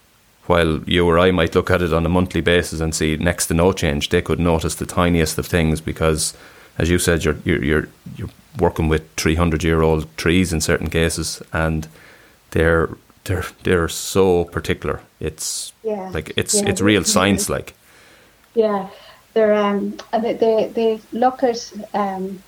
while 0.46 0.84
you 0.84 1.08
or 1.08 1.18
I 1.18 1.32
might 1.32 1.56
look 1.56 1.72
at 1.72 1.82
it 1.82 1.94
on 1.94 2.06
a 2.06 2.10
monthly 2.10 2.42
basis 2.42 2.80
and 2.80 2.94
see 2.94 3.18
next 3.18 3.48
to 3.48 3.54
no 3.54 3.72
change, 3.72 4.10
they 4.10 4.22
could 4.22 4.40
notice 4.40 4.76
the 4.76 4.86
tiniest 4.86 5.38
of 5.38 5.48
things 5.48 5.82
because, 5.82 6.36
as 6.78 6.90
you 6.90 7.00
said, 7.00 7.24
you're 7.24 7.38
you're 7.44 7.64
you're, 7.64 7.88
you're 8.16 8.30
working 8.60 8.88
with 8.88 9.12
three 9.16 9.36
hundred 9.36 9.64
year 9.64 9.82
old 9.82 10.06
trees 10.18 10.54
in 10.54 10.62
certain 10.62 10.90
cases, 10.90 11.42
and 11.52 11.88
they're 12.52 12.90
they're 13.24 13.46
they're 13.64 13.88
so 13.88 14.46
particular. 14.46 15.02
It's 15.20 15.74
yeah. 15.84 16.10
like 16.14 16.34
it's 16.38 16.62
yeah. 16.62 16.70
it's 16.70 16.82
real 16.82 17.04
science, 17.04 17.50
like. 17.50 17.74
Yeah, 18.54 18.88
they're 19.34 19.54
um 19.54 19.98
they, 20.14 20.72
they 20.74 21.02
look 21.12 21.44
at 21.44 21.74
um 21.94 22.42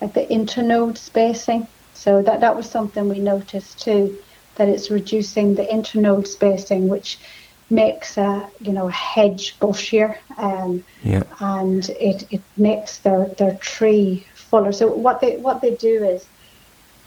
like 0.00 0.12
the 0.12 0.26
internode 0.26 0.98
spacing 0.98 1.66
so 1.94 2.22
that, 2.22 2.40
that 2.40 2.56
was 2.56 2.68
something 2.68 3.08
we 3.08 3.20
noticed 3.20 3.80
too, 3.82 4.18
that 4.56 4.68
it's 4.68 4.90
reducing 4.90 5.54
the 5.54 5.64
internode 5.64 6.26
spacing, 6.26 6.88
which 6.88 7.18
makes 7.70 8.18
a 8.18 8.48
you 8.60 8.72
know 8.72 8.88
a 8.88 8.92
hedge 8.92 9.58
bushier, 9.58 10.16
um, 10.36 10.84
yeah. 11.02 11.22
and 11.40 11.88
it, 11.90 12.26
it 12.30 12.42
makes 12.56 12.98
their, 12.98 13.26
their 13.38 13.54
tree 13.54 14.26
fuller. 14.34 14.72
So 14.72 14.88
what 14.88 15.20
they 15.20 15.36
what 15.38 15.60
they 15.60 15.74
do 15.74 16.04
is 16.04 16.26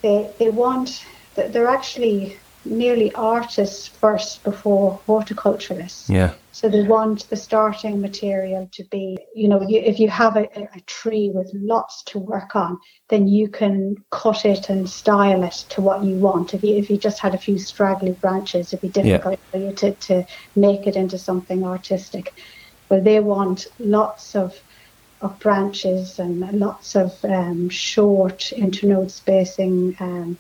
they 0.01 0.29
they 0.39 0.49
want 0.49 1.05
they're 1.35 1.67
actually 1.67 2.37
nearly 2.69 3.13
artists 3.13 3.87
first 3.87 4.43
before 4.43 4.99
horticulturalists. 5.07 6.09
Yeah. 6.09 6.33
So 6.51 6.69
they 6.69 6.83
want 6.83 7.29
the 7.29 7.35
starting 7.35 8.01
material 8.01 8.67
to 8.71 8.83
be, 8.85 9.19
you 9.35 9.47
know, 9.47 9.61
you, 9.61 9.79
if 9.79 9.99
you 9.99 10.09
have 10.09 10.35
a, 10.35 10.47
a, 10.75 10.79
tree 10.87 11.29
with 11.31 11.51
lots 11.53 12.01
to 12.03 12.19
work 12.19 12.55
on, 12.55 12.79
then 13.09 13.27
you 13.27 13.47
can 13.47 13.95
cut 14.09 14.43
it 14.43 14.69
and 14.69 14.89
style 14.89 15.43
it 15.43 15.65
to 15.69 15.81
what 15.81 16.03
you 16.03 16.15
want. 16.15 16.55
If 16.55 16.63
you 16.63 16.75
if 16.75 16.89
you 16.89 16.97
just 16.97 17.19
had 17.19 17.35
a 17.35 17.37
few 17.37 17.59
straggly 17.59 18.13
branches, 18.13 18.73
it'd 18.73 18.81
be 18.81 18.89
difficult 18.89 19.39
yeah. 19.39 19.51
for 19.51 19.57
you 19.57 19.73
to, 19.73 19.91
to 19.91 20.25
make 20.55 20.87
it 20.87 20.95
into 20.95 21.19
something 21.19 21.63
artistic. 21.63 22.33
But 22.89 23.03
they 23.03 23.19
want 23.19 23.67
lots 23.77 24.35
of 24.35 24.59
of 25.21 25.37
branches 25.39 26.19
and 26.19 26.59
lots 26.59 26.95
of 26.95 27.13
um, 27.25 27.69
short 27.69 28.51
internode 28.55 29.11
spacing, 29.11 29.95
um, 29.99 30.37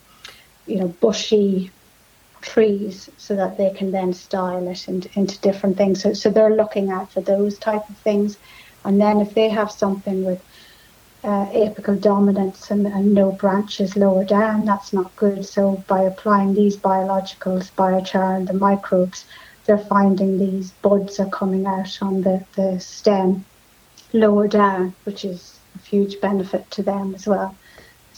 you 0.65 0.77
know, 0.79 0.87
bushy 0.87 1.71
trees 2.41 3.09
so 3.17 3.35
that 3.35 3.57
they 3.57 3.71
can 3.71 3.91
then 3.91 4.13
style 4.13 4.67
it 4.67 4.87
into, 4.87 5.09
into 5.19 5.39
different 5.39 5.77
things. 5.77 6.01
So, 6.03 6.13
so 6.13 6.29
they're 6.29 6.55
looking 6.55 6.89
out 6.89 7.11
for 7.11 7.21
those 7.21 7.57
type 7.57 7.87
of 7.89 7.97
things. 7.97 8.37
And 8.83 8.99
then 9.01 9.19
if 9.19 9.33
they 9.33 9.49
have 9.49 9.71
something 9.71 10.23
with 10.23 10.43
uh, 11.23 11.47
apical 11.47 11.99
dominance 11.99 12.71
and, 12.71 12.85
and 12.87 13.13
no 13.13 13.31
branches 13.31 13.97
lower 13.97 14.23
down, 14.23 14.65
that's 14.65 14.93
not 14.93 15.15
good. 15.15 15.45
So 15.45 15.83
by 15.87 16.01
applying 16.03 16.53
these 16.53 16.77
biologicals, 16.77 17.71
biochar 17.71 18.37
and 18.37 18.47
the 18.47 18.53
microbes, 18.53 19.25
they're 19.65 19.77
finding 19.77 20.37
these 20.37 20.71
buds 20.71 21.19
are 21.19 21.29
coming 21.29 21.65
out 21.65 21.97
on 22.01 22.21
the, 22.21 22.45
the 22.55 22.79
stem 22.79 23.43
lower 24.13 24.47
down, 24.47 24.93
which 25.03 25.25
is 25.25 25.59
a 25.75 25.79
huge 25.79 26.21
benefit 26.21 26.69
to 26.71 26.83
them 26.83 27.13
as 27.13 27.27
well. 27.27 27.55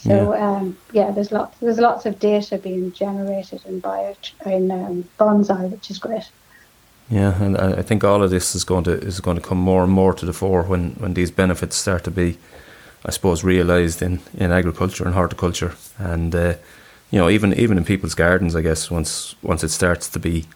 So 0.02 0.34
yeah. 0.34 0.56
Um, 0.56 0.78
yeah, 0.92 1.10
there's 1.10 1.30
lots 1.30 1.58
there's 1.58 1.78
lots 1.78 2.06
of 2.06 2.18
data 2.18 2.56
being 2.56 2.92
generated 2.92 3.60
in 3.66 3.80
bio 3.80 4.16
in 4.46 4.70
um, 4.70 5.08
bonsai, 5.18 5.70
which 5.70 5.90
is 5.90 5.98
great. 5.98 6.30
Yeah, 7.10 7.42
and 7.42 7.58
I 7.58 7.82
think 7.82 8.04
all 8.04 8.22
of 8.22 8.30
this 8.30 8.54
is 8.54 8.64
going 8.64 8.84
to 8.84 8.92
is 8.92 9.20
going 9.20 9.36
to 9.36 9.42
come 9.42 9.58
more 9.58 9.82
and 9.82 9.92
more 9.92 10.14
to 10.14 10.24
the 10.24 10.32
fore 10.32 10.62
when, 10.62 10.92
when 10.92 11.14
these 11.14 11.30
benefits 11.32 11.76
start 11.76 12.04
to 12.04 12.10
be, 12.10 12.38
I 13.04 13.10
suppose, 13.10 13.42
realised 13.42 14.00
in, 14.00 14.20
in 14.34 14.52
agriculture 14.52 15.04
and 15.04 15.14
horticulture, 15.14 15.74
and 15.98 16.34
uh, 16.34 16.54
you 17.10 17.18
know 17.18 17.28
even 17.28 17.52
even 17.54 17.78
in 17.78 17.84
people's 17.84 18.14
gardens. 18.14 18.54
I 18.54 18.62
guess 18.62 18.90
once 18.90 19.34
once 19.42 19.64
it 19.64 19.70
starts 19.70 20.08
to 20.08 20.18
be 20.18 20.46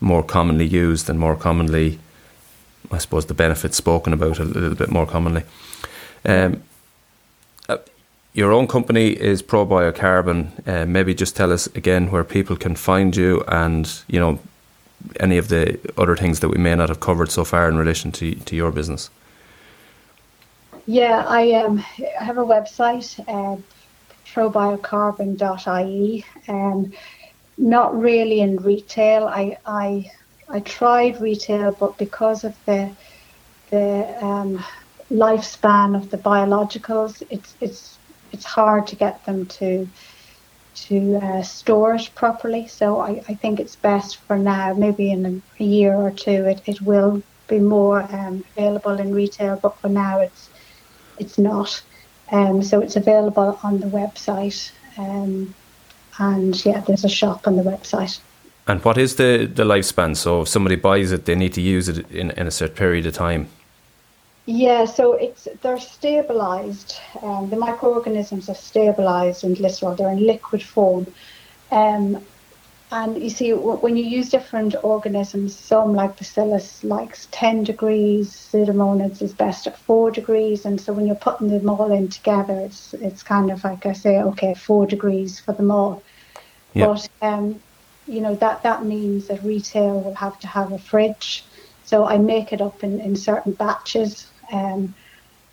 more 0.00 0.22
commonly 0.22 0.66
used 0.66 1.08
and 1.08 1.18
more 1.18 1.36
commonly, 1.36 1.98
I 2.92 2.98
suppose, 2.98 3.26
the 3.26 3.34
benefits 3.34 3.76
spoken 3.76 4.12
about 4.12 4.38
a 4.38 4.44
little 4.44 4.76
bit 4.76 4.90
more 4.90 5.06
commonly. 5.06 5.42
Um, 6.26 6.62
your 8.34 8.52
own 8.52 8.66
company 8.66 9.08
is 9.10 9.42
Probio 9.42 9.94
Carbon. 9.94 10.52
Uh, 10.66 10.84
maybe 10.84 11.14
just 11.14 11.36
tell 11.36 11.52
us 11.52 11.66
again 11.68 12.10
where 12.10 12.24
people 12.24 12.56
can 12.56 12.74
find 12.74 13.16
you 13.16 13.42
and, 13.46 14.02
you 14.08 14.18
know, 14.18 14.40
any 15.20 15.38
of 15.38 15.48
the 15.48 15.78
other 15.96 16.16
things 16.16 16.40
that 16.40 16.48
we 16.48 16.58
may 16.58 16.74
not 16.74 16.88
have 16.88 17.00
covered 17.00 17.30
so 17.30 17.44
far 17.44 17.68
in 17.68 17.76
relation 17.78 18.10
to, 18.12 18.34
to 18.34 18.56
your 18.56 18.72
business. 18.72 19.08
Yeah, 20.86 21.24
I 21.26 21.52
um, 21.52 21.78
have 21.78 22.36
a 22.36 22.44
website, 22.44 23.18
uh, 23.28 23.56
probiocarbon.ie. 24.26 26.24
Um, 26.48 26.92
not 27.56 27.98
really 27.98 28.40
in 28.40 28.56
retail. 28.56 29.26
I, 29.28 29.56
I 29.64 30.10
I 30.48 30.60
tried 30.60 31.20
retail, 31.20 31.72
but 31.72 31.96
because 31.96 32.44
of 32.44 32.54
the 32.66 32.90
the 33.70 34.16
um, 34.22 34.62
lifespan 35.10 35.96
of 35.96 36.10
the 36.10 36.18
biologicals, 36.18 37.22
it's 37.30 37.54
it's 37.60 37.93
it's 38.34 38.44
hard 38.44 38.86
to 38.88 38.96
get 38.96 39.24
them 39.24 39.46
to 39.46 39.88
to 40.88 41.16
uh, 41.22 41.42
store 41.42 41.94
it 41.94 42.10
properly. 42.16 42.66
So 42.66 42.98
I, 42.98 43.22
I 43.28 43.34
think 43.34 43.60
it's 43.60 43.76
best 43.76 44.16
for 44.26 44.36
now, 44.36 44.74
maybe 44.74 45.12
in 45.12 45.24
a, 45.24 45.62
a 45.62 45.64
year 45.64 45.94
or 45.94 46.10
two, 46.10 46.46
it, 46.52 46.60
it 46.66 46.80
will 46.82 47.22
be 47.46 47.60
more 47.60 48.02
um, 48.12 48.44
available 48.56 48.98
in 48.98 49.14
retail, 49.14 49.56
but 49.62 49.78
for 49.78 49.88
now 49.88 50.18
it's 50.18 50.50
it's 51.18 51.38
not. 51.38 51.80
Um, 52.32 52.62
so 52.62 52.80
it's 52.80 52.96
available 52.96 53.58
on 53.62 53.80
the 53.80 53.86
website. 53.86 54.72
Um, 54.98 55.54
and 56.18 56.64
yeah, 56.64 56.80
there's 56.80 57.04
a 57.04 57.08
shop 57.08 57.46
on 57.46 57.56
the 57.56 57.62
website. 57.62 58.18
And 58.66 58.82
what 58.84 58.96
is 58.98 59.16
the, 59.16 59.50
the 59.52 59.64
lifespan? 59.64 60.16
So 60.16 60.42
if 60.42 60.48
somebody 60.48 60.76
buys 60.76 61.12
it, 61.12 61.26
they 61.26 61.34
need 61.34 61.52
to 61.52 61.60
use 61.60 61.88
it 61.88 62.10
in, 62.10 62.30
in 62.32 62.46
a 62.46 62.50
certain 62.50 62.76
period 62.76 63.06
of 63.06 63.14
time. 63.14 63.48
Yeah, 64.46 64.84
so 64.84 65.14
it's 65.14 65.48
they're 65.62 65.80
stabilized. 65.80 66.96
Um, 67.22 67.48
the 67.48 67.56
microorganisms 67.56 68.50
are 68.50 68.54
stabilized 68.54 69.42
in 69.42 69.54
glycerol. 69.54 69.96
They're 69.96 70.10
in 70.10 70.26
liquid 70.26 70.62
form. 70.62 71.06
Um, 71.70 72.22
and 72.92 73.20
you 73.20 73.30
see, 73.30 73.52
when 73.52 73.96
you 73.96 74.04
use 74.04 74.28
different 74.28 74.76
organisms, 74.84 75.56
some 75.56 75.94
like 75.94 76.16
Bacillus 76.16 76.84
likes 76.84 77.26
10 77.32 77.64
degrees, 77.64 78.30
Pseudomonas 78.30 79.20
is 79.20 79.32
best 79.32 79.66
at 79.66 79.76
4 79.78 80.10
degrees. 80.10 80.64
And 80.64 80.80
so 80.80 80.92
when 80.92 81.06
you're 81.06 81.16
putting 81.16 81.48
them 81.48 81.68
all 81.68 81.90
in 81.90 82.08
together, 82.08 82.60
it's 82.60 82.92
it's 82.94 83.22
kind 83.22 83.50
of 83.50 83.64
like 83.64 83.86
I 83.86 83.94
say, 83.94 84.20
okay, 84.20 84.54
4 84.54 84.86
degrees 84.86 85.40
for 85.40 85.52
them 85.52 85.70
all. 85.70 86.02
Yep. 86.74 86.88
But, 86.88 87.08
um, 87.22 87.60
you 88.06 88.20
know, 88.20 88.34
that, 88.36 88.62
that 88.62 88.84
means 88.84 89.28
that 89.28 89.42
retail 89.42 90.00
will 90.00 90.14
have 90.14 90.38
to 90.40 90.46
have 90.46 90.70
a 90.70 90.78
fridge. 90.78 91.44
So 91.84 92.04
I 92.04 92.18
make 92.18 92.52
it 92.52 92.60
up 92.60 92.84
in, 92.84 93.00
in 93.00 93.16
certain 93.16 93.52
batches 93.52 94.26
um, 94.54 94.94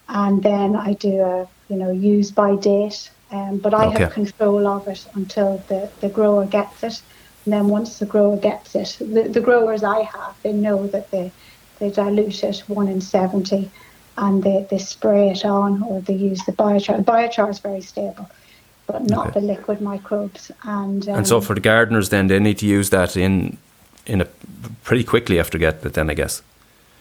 and 0.08 0.44
then 0.44 0.76
I 0.76 0.94
do 0.94 1.22
a 1.22 1.48
you 1.70 1.78
know 1.78 1.92
use 1.92 2.32
by 2.32 2.56
date. 2.56 3.10
Um, 3.32 3.60
but 3.60 3.74
I 3.74 3.88
okay. 3.88 4.04
have 4.04 4.12
control 4.12 4.68
of 4.68 4.88
it 4.90 5.08
until 5.14 5.64
the, 5.70 5.90
the 6.02 6.10
grower 6.10 6.46
gets 6.46 6.84
it. 6.84 7.02
And 7.46 7.54
then 7.54 7.70
once 7.70 8.00
the 8.00 8.06
grower 8.06 8.38
gets 8.38 8.76
it, 8.76 8.98
the, 9.00 9.24
the 9.24 9.40
growers 9.40 9.84
I 9.84 10.02
have, 10.02 10.36
they 10.44 10.52
know 10.52 10.86
that 10.88 11.12
they, 11.12 11.32
they 11.80 11.90
dilute 11.90 12.44
it 12.44 12.60
1 12.68 12.88
in 12.90 13.00
70 13.00 13.72
and 14.18 14.44
they, 14.44 14.68
they 14.70 14.78
spray 14.78 15.30
it 15.30 15.46
on 15.46 15.82
or 15.84 16.02
they 16.02 16.14
use 16.14 16.44
the 16.46 16.52
biochar. 16.52 16.98
The 16.98 17.12
biochar 17.12 17.50
is 17.50 17.60
very 17.60 17.82
stable, 17.82 18.30
but 18.86 19.04
not 19.04 19.28
okay. 19.28 19.40
the 19.40 19.46
liquid 19.46 19.82
microbes. 19.82 20.52
And 20.64 21.08
um, 21.08 21.16
and 21.16 21.28
so 21.28 21.40
for 21.40 21.56
the 21.56 21.62
gardeners, 21.62 22.10
then 22.10 22.28
they 22.28 22.40
need 22.40 22.58
to 22.60 22.68
use 22.68 22.90
that 22.90 23.16
in 23.16 23.58
in 24.06 24.22
a 24.22 24.26
pretty 24.84 25.06
quickly 25.06 25.40
after 25.40 25.58
getting 25.58 25.86
it. 25.86 25.94
Then 25.94 26.10
I 26.10 26.14
guess. 26.14 26.44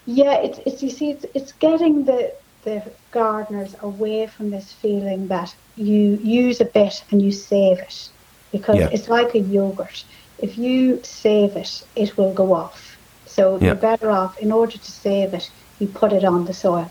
Yeah, 0.07 0.35
it's, 0.35 0.59
it's 0.67 0.83
you 0.83 0.91
see, 0.91 1.11
it's, 1.11 1.27
it's 1.35 1.53
getting 1.53 2.05
the 2.05 2.33
the 2.63 2.83
gardeners 3.11 3.75
away 3.81 4.27
from 4.27 4.51
this 4.51 4.73
feeling 4.73 5.29
that 5.29 5.55
you 5.77 6.19
use 6.23 6.61
a 6.61 6.65
bit 6.65 7.03
and 7.11 7.23
you 7.23 7.33
save 7.33 7.79
it 7.79 8.11
because 8.53 8.77
yeah. 8.77 8.91
it's 8.93 9.09
like 9.09 9.35
a 9.35 9.39
yogurt. 9.39 10.05
If 10.39 10.59
you 10.59 11.01
save 11.03 11.57
it, 11.57 11.85
it 11.97 12.17
will 12.17 12.35
go 12.35 12.53
off. 12.53 12.99
So 13.27 13.57
yeah. 13.57 13.67
you're 13.67 13.75
better 13.77 14.11
off, 14.11 14.39
in 14.39 14.53
order 14.53 14.77
to 14.77 14.93
save 14.93 15.35
it, 15.35 15.51
you 15.79 15.87
put 15.87 16.13
it 16.13 16.25
on 16.25 16.45
the 16.45 16.55
soil. 16.55 16.91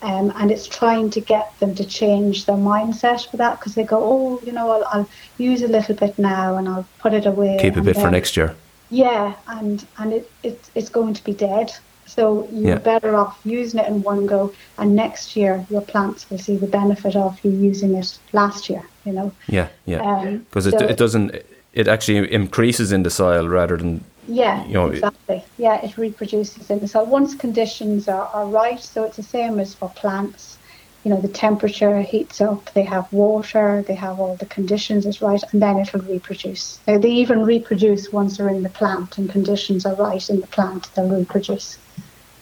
Um, 0.00 0.32
and 0.36 0.52
it's 0.52 0.68
trying 0.68 1.10
to 1.10 1.20
get 1.20 1.58
them 1.58 1.74
to 1.74 1.84
change 1.84 2.46
their 2.46 2.56
mindset 2.56 3.28
for 3.28 3.36
that 3.38 3.58
because 3.58 3.74
they 3.74 3.82
go, 3.82 3.98
oh, 4.00 4.40
you 4.46 4.52
know, 4.52 4.70
I'll, 4.70 4.84
I'll, 4.92 5.08
use 5.38 5.62
a 5.62 5.68
little 5.68 5.94
bit 5.94 6.18
now 6.18 6.56
and 6.56 6.68
I'll 6.68 6.86
put 6.98 7.14
it 7.14 7.26
away. 7.26 7.58
Keep 7.60 7.76
a 7.76 7.80
bit 7.80 7.96
then, 7.96 8.04
for 8.04 8.10
next 8.10 8.36
year. 8.36 8.54
Yeah, 8.90 9.34
and 9.48 9.84
and 9.98 10.12
it, 10.12 10.30
it 10.42 10.70
it's 10.74 10.88
going 10.88 11.14
to 11.14 11.24
be 11.24 11.32
dead 11.32 11.72
So 12.08 12.48
you're 12.50 12.70
yeah. 12.70 12.78
better 12.78 13.14
off 13.14 13.38
using 13.44 13.80
it 13.80 13.86
in 13.86 14.02
one 14.02 14.26
go, 14.26 14.52
and 14.78 14.96
next 14.96 15.36
year 15.36 15.64
your 15.70 15.82
plants 15.82 16.28
will 16.30 16.38
see 16.38 16.56
the 16.56 16.66
benefit 16.66 17.14
of 17.16 17.38
you 17.44 17.50
using 17.50 17.94
it 17.94 18.18
last 18.32 18.70
year. 18.70 18.82
You 19.04 19.12
know. 19.12 19.32
Yeah, 19.46 19.68
yeah. 19.84 20.38
Because 20.48 20.66
um, 20.66 20.72
so 20.72 20.78
it, 20.78 20.90
it 20.92 20.96
doesn't. 20.96 21.34
It 21.74 21.86
actually 21.86 22.32
increases 22.32 22.92
in 22.92 23.02
the 23.02 23.10
soil 23.10 23.48
rather 23.48 23.76
than. 23.76 24.04
Yeah, 24.26 24.66
you 24.66 24.74
know, 24.74 24.88
exactly. 24.88 25.44
Yeah, 25.56 25.80
it 25.84 25.96
reproduces 25.96 26.70
in 26.70 26.80
the 26.80 26.88
soil 26.88 27.06
once 27.06 27.34
conditions 27.34 28.08
are, 28.08 28.26
are 28.34 28.46
right. 28.46 28.80
So 28.80 29.04
it's 29.04 29.16
the 29.16 29.22
same 29.22 29.58
as 29.60 29.74
for 29.74 29.88
plants 29.90 30.58
you 31.04 31.14
know 31.14 31.20
the 31.20 31.28
temperature 31.28 32.00
heats 32.02 32.40
up 32.40 32.72
they 32.74 32.82
have 32.82 33.10
water 33.12 33.82
they 33.86 33.94
have 33.94 34.18
all 34.20 34.34
the 34.36 34.46
conditions 34.46 35.06
is 35.06 35.22
right 35.22 35.42
and 35.52 35.62
then 35.62 35.78
it'll 35.78 36.00
reproduce 36.00 36.80
now, 36.86 36.98
they 36.98 37.10
even 37.10 37.44
reproduce 37.44 38.12
once 38.12 38.36
they're 38.36 38.48
in 38.48 38.62
the 38.62 38.68
plant 38.68 39.16
and 39.16 39.30
conditions 39.30 39.86
are 39.86 39.94
right 39.94 40.28
in 40.28 40.40
the 40.40 40.46
plant 40.48 40.92
they'll 40.94 41.08
reproduce 41.08 41.78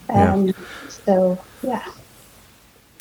um, 0.08 0.46
yeah. 0.46 0.52
so 0.88 1.38
yeah 1.62 1.84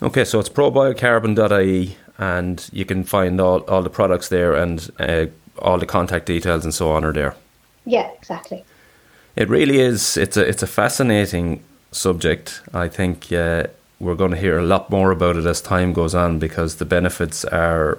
okay 0.02 0.26
so 0.26 0.40
it's 0.40 0.50
probiocarbon.ie 0.50 1.98
and 2.18 2.70
you 2.72 2.86
can 2.86 3.04
find 3.04 3.42
all, 3.42 3.60
all 3.62 3.82
the 3.82 3.90
products 3.90 4.30
there 4.30 4.54
and 4.54 4.90
uh, 5.00 5.26
all 5.60 5.78
the 5.78 5.86
contact 5.86 6.26
details 6.26 6.64
and 6.64 6.74
so 6.74 6.92
on 6.92 7.04
are 7.04 7.14
there 7.14 7.36
yeah 7.86 8.10
exactly 8.12 8.64
it 9.36 9.50
really 9.50 9.80
is 9.80 10.18
it's 10.18 10.38
a 10.38 10.48
it's 10.48 10.64
a 10.64 10.68
fascinating 10.68 11.64
subject 11.92 12.62
i 12.74 12.88
think 12.88 13.32
uh, 13.32 13.64
we're 14.00 14.16
going 14.16 14.32
to 14.32 14.38
hear 14.38 14.58
a 14.58 14.64
lot 14.64 14.90
more 14.90 15.12
about 15.12 15.36
it 15.36 15.46
as 15.46 15.62
time 15.62 15.94
goes 15.94 16.14
on 16.14 16.40
because 16.40 16.76
the 16.76 16.86
benefits 16.86 17.46
are 17.46 17.98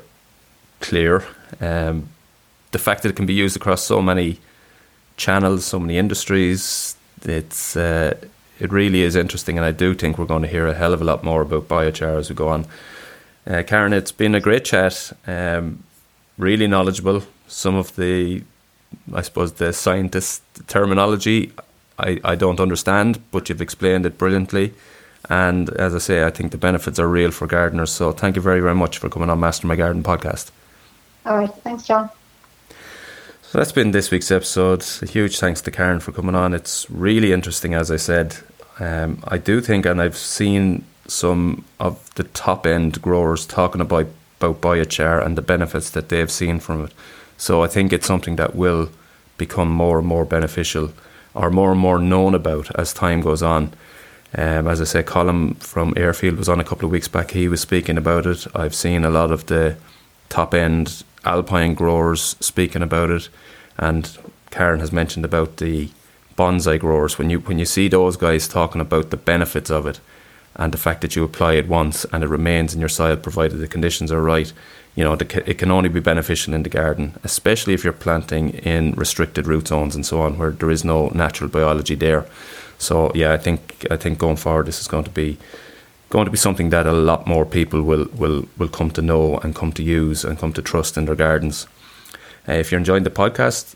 clear. 0.80 1.24
Um, 1.60 2.08
the 2.72 2.78
fact 2.78 3.02
that 3.02 3.10
it 3.10 3.16
can 3.16 3.26
be 3.26 3.34
used 3.34 3.56
across 3.56 3.82
so 3.82 4.02
many 4.02 4.38
channels, 5.16 5.64
so 5.64 5.78
many 5.78 5.96
industries, 5.96 6.96
it's 7.22 7.76
uh, 7.76 8.14
it 8.58 8.72
really 8.72 9.02
is 9.02 9.16
interesting, 9.16 9.58
and 9.58 9.64
I 9.64 9.72
do 9.72 9.94
think 9.94 10.18
we're 10.18 10.26
going 10.26 10.42
to 10.42 10.48
hear 10.48 10.66
a 10.66 10.74
hell 10.74 10.92
of 10.92 11.00
a 11.00 11.04
lot 11.04 11.22
more 11.22 11.42
about 11.42 11.68
biochar 11.68 12.18
as 12.18 12.28
we 12.28 12.36
go 12.36 12.48
on. 12.48 12.66
Uh, 13.46 13.62
Karen, 13.66 13.92
it's 13.92 14.12
been 14.12 14.34
a 14.34 14.40
great 14.40 14.64
chat. 14.64 15.12
Um, 15.26 15.84
really 16.38 16.66
knowledgeable. 16.66 17.22
Some 17.46 17.76
of 17.76 17.94
the, 17.96 18.42
I 19.12 19.22
suppose, 19.22 19.52
the 19.52 19.72
scientist 19.72 20.42
terminology 20.66 21.52
I, 21.98 22.20
I 22.24 22.34
don't 22.34 22.60
understand, 22.60 23.20
but 23.30 23.48
you've 23.48 23.62
explained 23.62 24.06
it 24.06 24.18
brilliantly. 24.18 24.74
And 25.28 25.70
as 25.70 25.94
I 25.94 25.98
say, 25.98 26.24
I 26.24 26.30
think 26.30 26.52
the 26.52 26.58
benefits 26.58 26.98
are 26.98 27.08
real 27.08 27.30
for 27.30 27.46
gardeners. 27.46 27.90
So 27.90 28.12
thank 28.12 28.36
you 28.36 28.42
very, 28.42 28.60
very 28.60 28.74
much 28.74 28.98
for 28.98 29.08
coming 29.08 29.30
on 29.30 29.40
Master 29.40 29.66
My 29.66 29.76
Garden 29.76 30.02
podcast. 30.02 30.50
All 31.24 31.38
right. 31.38 31.52
Thanks, 31.64 31.84
John. 31.84 32.10
So 33.48 33.58
that's 33.58 33.70
been 33.70 33.92
this 33.92 34.10
week's 34.10 34.32
episode. 34.32 34.84
A 35.02 35.06
huge 35.06 35.38
thanks 35.38 35.60
to 35.62 35.70
Karen 35.70 36.00
for 36.00 36.10
coming 36.10 36.34
on. 36.34 36.52
It's 36.52 36.90
really 36.90 37.32
interesting, 37.32 37.74
as 37.74 37.92
I 37.92 37.96
said. 37.96 38.36
Um, 38.80 39.22
I 39.28 39.38
do 39.38 39.60
think, 39.60 39.86
and 39.86 40.02
I've 40.02 40.16
seen 40.16 40.84
some 41.06 41.64
of 41.78 42.12
the 42.16 42.24
top 42.24 42.66
end 42.66 43.00
growers 43.00 43.46
talking 43.46 43.80
about, 43.80 44.08
about 44.40 44.60
biochar 44.60 45.24
and 45.24 45.38
the 45.38 45.42
benefits 45.42 45.90
that 45.90 46.08
they've 46.08 46.30
seen 46.30 46.58
from 46.58 46.86
it. 46.86 46.92
So 47.38 47.62
I 47.62 47.68
think 47.68 47.92
it's 47.92 48.06
something 48.06 48.34
that 48.34 48.56
will 48.56 48.90
become 49.38 49.70
more 49.70 50.00
and 50.00 50.08
more 50.08 50.24
beneficial 50.24 50.92
or 51.32 51.48
more 51.48 51.70
and 51.70 51.80
more 51.80 52.00
known 52.00 52.34
about 52.34 52.74
as 52.74 52.92
time 52.92 53.20
goes 53.20 53.44
on. 53.44 53.72
Um, 54.34 54.66
as 54.66 54.80
I 54.80 54.84
say, 54.84 55.04
Colin 55.04 55.54
from 55.54 55.94
Airfield 55.96 56.36
was 56.36 56.48
on 56.48 56.58
a 56.58 56.64
couple 56.64 56.86
of 56.86 56.90
weeks 56.90 57.06
back. 57.06 57.30
He 57.30 57.46
was 57.46 57.60
speaking 57.60 57.96
about 57.96 58.26
it. 58.26 58.44
I've 58.56 58.74
seen 58.74 59.04
a 59.04 59.10
lot 59.10 59.30
of 59.30 59.46
the 59.46 59.76
top 60.28 60.52
end 60.52 61.04
alpine 61.26 61.74
growers 61.74 62.36
speaking 62.40 62.82
about 62.82 63.10
it, 63.10 63.28
and 63.76 64.16
Karen 64.50 64.80
has 64.80 64.92
mentioned 64.92 65.24
about 65.24 65.58
the 65.58 65.90
bonsai 66.36 66.78
growers. 66.78 67.18
When 67.18 67.30
you 67.30 67.40
when 67.40 67.58
you 67.58 67.64
see 67.64 67.88
those 67.88 68.16
guys 68.16 68.48
talking 68.48 68.80
about 68.80 69.10
the 69.10 69.16
benefits 69.16 69.70
of 69.70 69.86
it, 69.86 70.00
and 70.54 70.72
the 70.72 70.78
fact 70.78 71.00
that 71.02 71.16
you 71.16 71.24
apply 71.24 71.54
it 71.54 71.68
once 71.68 72.04
and 72.12 72.24
it 72.24 72.28
remains 72.28 72.74
in 72.74 72.80
your 72.80 72.88
soil, 72.88 73.16
provided 73.16 73.58
the 73.58 73.68
conditions 73.68 74.10
are 74.10 74.22
right, 74.22 74.52
you 74.94 75.04
know, 75.04 75.12
it 75.12 75.58
can 75.58 75.70
only 75.70 75.90
be 75.90 76.00
beneficial 76.00 76.54
in 76.54 76.62
the 76.62 76.70
garden, 76.70 77.14
especially 77.22 77.74
if 77.74 77.84
you're 77.84 77.92
planting 77.92 78.50
in 78.50 78.92
restricted 78.92 79.46
root 79.46 79.68
zones 79.68 79.94
and 79.94 80.06
so 80.06 80.22
on, 80.22 80.38
where 80.38 80.50
there 80.50 80.70
is 80.70 80.84
no 80.84 81.08
natural 81.08 81.50
biology 81.50 81.94
there. 81.94 82.24
So 82.78 83.12
yeah, 83.14 83.32
I 83.32 83.36
think 83.36 83.86
I 83.90 83.96
think 83.96 84.18
going 84.18 84.36
forward, 84.36 84.66
this 84.66 84.80
is 84.80 84.88
going 84.88 85.04
to 85.04 85.10
be 85.10 85.36
going 86.10 86.24
to 86.24 86.30
be 86.30 86.36
something 86.36 86.70
that 86.70 86.86
a 86.86 86.92
lot 86.92 87.26
more 87.26 87.44
people 87.44 87.82
will 87.82 88.06
will 88.16 88.48
will 88.56 88.68
come 88.68 88.90
to 88.92 89.02
know 89.02 89.38
and 89.38 89.54
come 89.54 89.72
to 89.72 89.82
use 89.82 90.24
and 90.24 90.38
come 90.38 90.52
to 90.52 90.62
trust 90.62 90.96
in 90.96 91.06
their 91.06 91.16
gardens. 91.16 91.66
Uh, 92.48 92.52
if 92.52 92.70
you're 92.70 92.78
enjoying 92.78 93.02
the 93.02 93.10
podcast, 93.10 93.74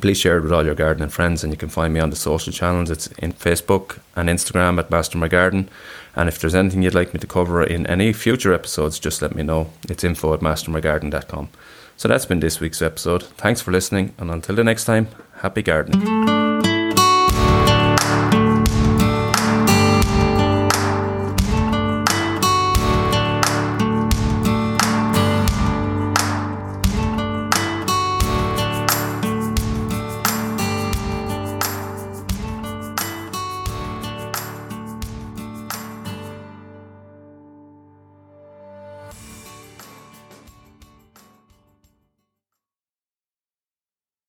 please 0.00 0.18
share 0.18 0.38
it 0.38 0.42
with 0.42 0.52
all 0.52 0.64
your 0.64 0.74
gardening 0.74 1.10
friends, 1.10 1.44
and 1.44 1.52
you 1.52 1.56
can 1.56 1.68
find 1.68 1.92
me 1.92 2.00
on 2.00 2.10
the 2.10 2.16
social 2.16 2.52
channels. 2.52 2.90
It's 2.90 3.06
in 3.18 3.32
Facebook 3.32 3.98
and 4.16 4.28
Instagram 4.28 4.78
at 4.78 4.90
Master 4.90 5.18
My 5.18 5.28
Garden. 5.28 5.68
And 6.14 6.28
if 6.28 6.38
there's 6.38 6.54
anything 6.54 6.82
you'd 6.82 6.94
like 6.94 7.14
me 7.14 7.20
to 7.20 7.26
cover 7.26 7.62
in 7.62 7.86
any 7.86 8.12
future 8.12 8.52
episodes, 8.52 8.98
just 8.98 9.22
let 9.22 9.34
me 9.34 9.42
know. 9.42 9.70
It's 9.88 10.04
info 10.04 10.34
at 10.34 10.40
mastermygarden.com. 10.40 11.48
So 11.96 12.08
that's 12.08 12.26
been 12.26 12.40
this 12.40 12.60
week's 12.60 12.82
episode. 12.82 13.22
Thanks 13.22 13.60
for 13.60 13.70
listening, 13.70 14.14
and 14.18 14.30
until 14.30 14.56
the 14.56 14.64
next 14.64 14.84
time, 14.84 15.08
happy 15.36 15.62
gardening. 15.62 16.51